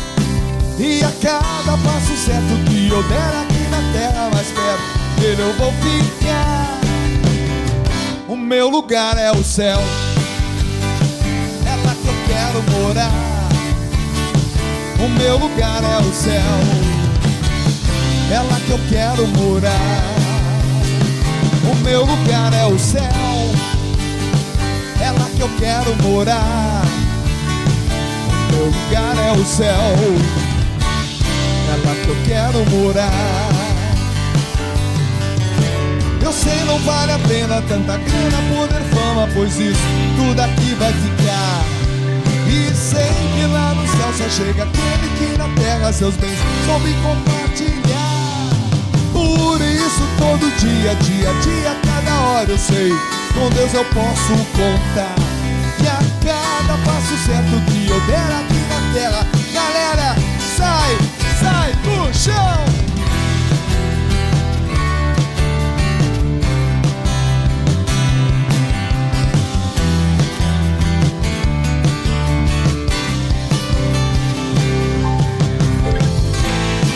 E 0.78 1.02
a 1.02 1.10
cada 1.20 1.76
passo 1.78 2.16
certo 2.16 2.70
que 2.70 2.88
eu 2.88 3.02
der 3.02 3.42
aqui 3.42 3.68
na 3.70 3.92
terra 3.92 4.30
mais 4.32 4.46
perto 4.46 5.20
dele 5.20 5.42
eu 5.42 5.52
vou 5.54 5.72
ficar. 5.72 6.78
O 8.28 8.36
meu 8.36 8.68
lugar 8.68 9.18
é 9.18 9.32
o 9.32 9.42
céu. 9.42 9.80
É 11.66 11.76
lá 11.84 11.94
que 12.00 12.06
eu 12.06 12.14
quero 12.28 12.62
morar. 12.70 13.48
O 15.04 15.08
meu 15.08 15.38
lugar 15.38 15.82
é 15.82 15.98
o 15.98 16.14
céu. 16.14 16.40
É 18.30 18.38
lá 18.38 18.60
que 18.64 18.70
eu 18.70 18.80
quero 18.88 19.26
morar. 19.26 20.04
O 21.68 21.74
meu 21.82 22.04
lugar 22.04 22.52
é 22.54 22.64
o 22.64 22.78
céu. 22.78 23.61
É 25.02 25.10
lá 25.10 25.28
que 25.34 25.40
eu 25.40 25.50
quero 25.58 25.94
morar. 26.02 26.84
Meu 28.52 28.66
lugar 28.66 29.18
é 29.18 29.32
o 29.32 29.44
céu. 29.44 29.92
É 31.68 31.86
lá 31.86 31.94
que 32.02 32.08
eu 32.08 32.16
quero 32.24 32.64
morar. 32.70 33.48
Eu 36.22 36.32
sei 36.32 36.64
não 36.64 36.78
vale 36.78 37.12
a 37.12 37.18
pena 37.18 37.60
tanta 37.68 37.98
grana, 37.98 38.38
poder, 38.56 38.80
fama, 38.94 39.28
pois 39.34 39.58
isso 39.58 39.80
tudo 40.16 40.40
aqui 40.40 40.74
vai 40.78 40.92
ficar. 40.92 41.64
E 42.48 42.72
sei 42.74 43.10
que 43.34 43.46
lá 43.52 43.74
no 43.74 43.86
céu 43.88 44.12
só 44.16 44.28
chega 44.30 44.62
aquele 44.62 45.08
que 45.18 45.36
na 45.36 45.48
terra 45.60 45.92
seus 45.92 46.14
bens 46.16 46.38
soube 46.64 46.94
compartilhar. 47.02 48.22
Por 49.12 49.60
isso 49.60 50.02
todo 50.16 50.48
dia, 50.58 50.94
dia, 50.94 51.32
dia, 51.42 51.76
cada 51.84 52.20
hora 52.20 52.50
eu 52.50 52.58
sei, 52.58 52.92
com 53.34 53.48
Deus 53.50 53.74
eu 53.74 53.84
posso 53.86 54.34
contar. 54.52 55.14
Que 55.78 55.88
a 55.88 55.98
cada 56.24 56.78
passo 56.84 57.16
certo 57.26 57.60
que 57.70 57.88
eu 57.88 58.00
der 58.02 58.18
aqui 58.18 58.60
na 58.68 58.92
terra, 58.92 59.26
galera, 59.52 60.16
sai, 60.56 60.96
sai 61.40 61.72
do 61.82 62.14
chão. 62.16 62.72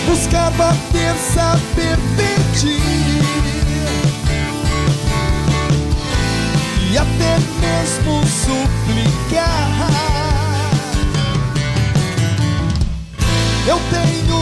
buscar 0.07 0.51
bater, 0.53 1.15
saber 1.35 1.99
pedir 2.17 3.66
até 6.99 7.39
mesmo 7.61 8.23
suplicar. 8.27 9.91
Eu 13.67 13.81
tenho 13.91 14.39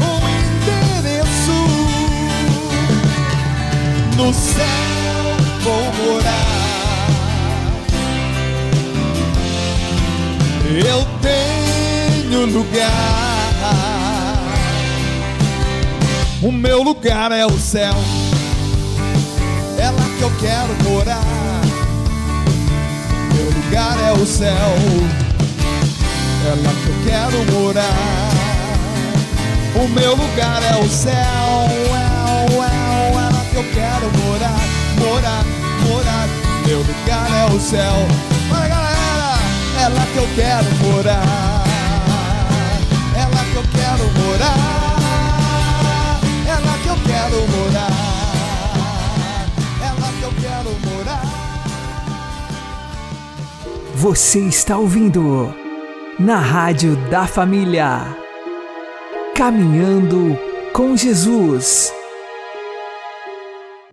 um 0.00 0.18
endereço 0.28 1.58
no 4.16 4.32
céu 4.34 4.86
vou 5.66 5.92
morar. 6.04 6.46
Eu 10.70 11.04
tenho 11.20 12.46
lugar. 12.46 12.86
O 16.40 16.52
meu 16.52 16.82
lugar 16.82 17.32
é 17.32 17.44
o 17.44 17.58
céu. 17.58 17.94
É 19.78 19.90
lá 19.90 20.04
que 20.16 20.22
eu 20.22 20.32
quero 20.38 20.74
morar. 20.88 21.45
Lugar 23.66 23.98
é 23.98 24.12
o 24.12 24.24
céu. 24.24 24.76
É 26.46 26.50
lá 26.64 26.72
que 26.72 26.86
eu 26.86 26.94
quero 27.04 27.52
morar. 27.52 28.30
O 29.74 29.88
meu 29.88 30.14
lugar 30.14 30.62
é 30.62 30.76
o 30.80 30.88
céu. 30.88 31.12
É, 31.12 32.04
é, 32.52 33.10
é 33.10 33.14
lá 33.14 33.44
que 33.50 33.56
eu 33.56 33.64
quero 33.74 34.06
morar. 34.22 34.60
Morar, 35.00 35.44
morar. 35.82 36.28
Meu 36.64 36.78
lugar 36.78 37.28
é 37.34 37.44
o 37.52 37.60
céu. 37.60 38.06
Vai 38.48 38.68
galera, 38.68 39.34
é 39.80 39.88
lá 39.88 40.06
que 40.12 40.18
eu 40.18 40.28
quero 40.36 40.70
morar. 40.86 41.64
É 43.16 43.24
lá 43.34 43.44
que 43.50 43.56
eu 43.56 43.64
quero 43.74 44.04
morar. 44.22 45.80
É 46.46 46.52
lá 46.52 46.78
que 46.84 46.88
eu 46.88 46.98
quero 47.04 47.48
morar. 47.48 47.95
Você 53.98 54.40
está 54.40 54.76
ouvindo 54.76 55.54
na 56.18 56.36
Rádio 56.36 56.96
da 57.08 57.26
Família. 57.26 58.14
Caminhando 59.34 60.38
com 60.74 60.94
Jesus. 60.94 61.94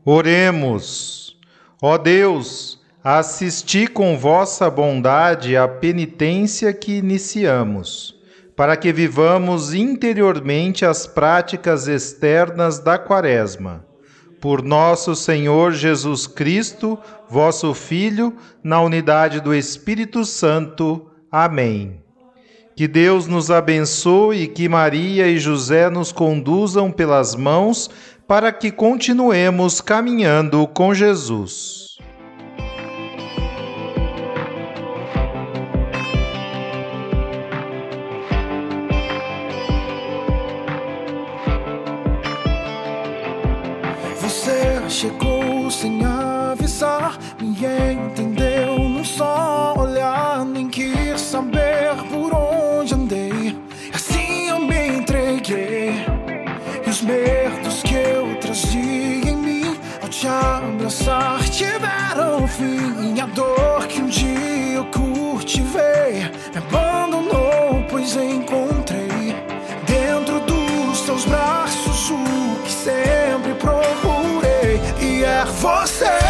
Oremos. 0.04 1.38
Ó 1.82 1.98
Deus, 1.98 2.82
assisti 3.02 3.88
com 3.88 4.18
vossa 4.18 4.70
bondade 4.70 5.56
a 5.56 5.70
penitência 5.70 6.74
que 6.74 6.98
iniciamos, 6.98 8.14
para 8.58 8.76
que 8.76 8.92
vivamos 8.92 9.74
interiormente 9.74 10.86
as 10.86 11.08
práticas 11.08 11.88
externas 11.88 12.78
da 12.78 13.00
Quaresma. 13.00 13.86
Por 14.44 14.62
nosso 14.62 15.16
Senhor 15.16 15.72
Jesus 15.72 16.28
Cristo, 16.28 17.00
vosso 17.30 17.74
Filho, 17.74 18.36
na 18.62 18.82
unidade 18.82 19.40
do 19.40 19.56
Espírito 19.56 20.26
Santo. 20.26 21.10
Amém. 21.32 22.04
Que 22.76 22.86
Deus 22.86 23.26
nos 23.26 23.50
abençoe 23.50 24.42
e 24.42 24.48
que 24.50 24.68
Maria 24.68 25.30
e 25.30 25.40
José 25.40 25.90
nos 25.90 26.12
conduzam 26.12 26.92
pelas 26.92 27.36
mãos 27.36 27.90
para 28.28 28.52
que 28.52 28.70
continuemos 28.70 29.80
caminhando 29.80 30.68
com 30.68 30.94
Jesus. 30.94 31.83
Cultivei, 65.54 66.32
me 66.52 66.58
abandonou, 66.58 67.86
pois 67.88 68.16
encontrei 68.16 69.36
dentro 69.86 70.40
dos 70.42 71.02
teus 71.02 71.26
braços 71.26 72.10
o 72.10 72.64
que 72.64 72.72
sempre 72.72 73.54
procurei. 73.54 74.82
E 75.00 75.24
é 75.24 75.46
você, 75.46 76.23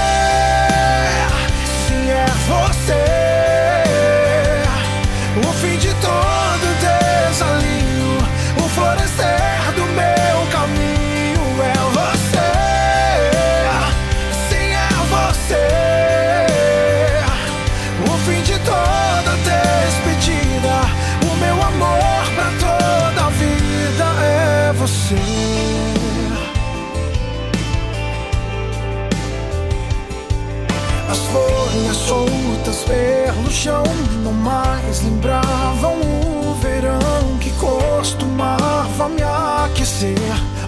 As 31.10 31.20
folhas 31.20 31.98
soltas 31.98 32.84
pelo 32.84 33.52
chão 33.52 33.84
não 34.24 34.34
mais 34.34 35.02
lembravam 35.04 36.00
o 36.02 36.56
verão 36.56 37.38
que 37.40 37.52
costumava 37.52 39.10
me 39.10 39.22
aquecer. 39.22 40.18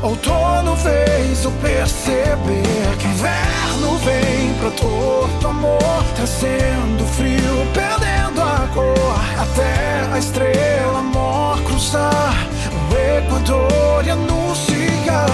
Outono 0.02 0.76
fez 0.76 1.44
eu 1.44 1.52
perceber 1.54 2.98
que 3.00 3.08
inverno 3.08 3.98
vem 4.04 4.54
pra 4.60 4.72
todo 4.72 5.48
amor, 5.48 6.04
trazendo 6.16 7.06
frio, 7.16 7.66
perdendo 7.74 8.42
a 8.42 8.68
cor, 8.74 9.20
até 9.40 10.14
a 10.14 10.20
estrela 10.20 11.02
mor 11.02 11.60
cruzar 11.64 12.48
o 12.72 12.94
uma 13.36 14.04
e 14.04 14.10
anuncia 14.10 15.26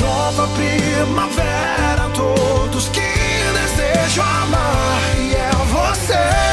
nova 0.00 0.48
primavera. 0.54 2.08
Todos 2.14 2.88
que 2.88 3.00
desejam 3.00 4.24
amar, 4.24 5.00
e 5.18 5.34
é 5.34 5.50
você. 5.66 6.47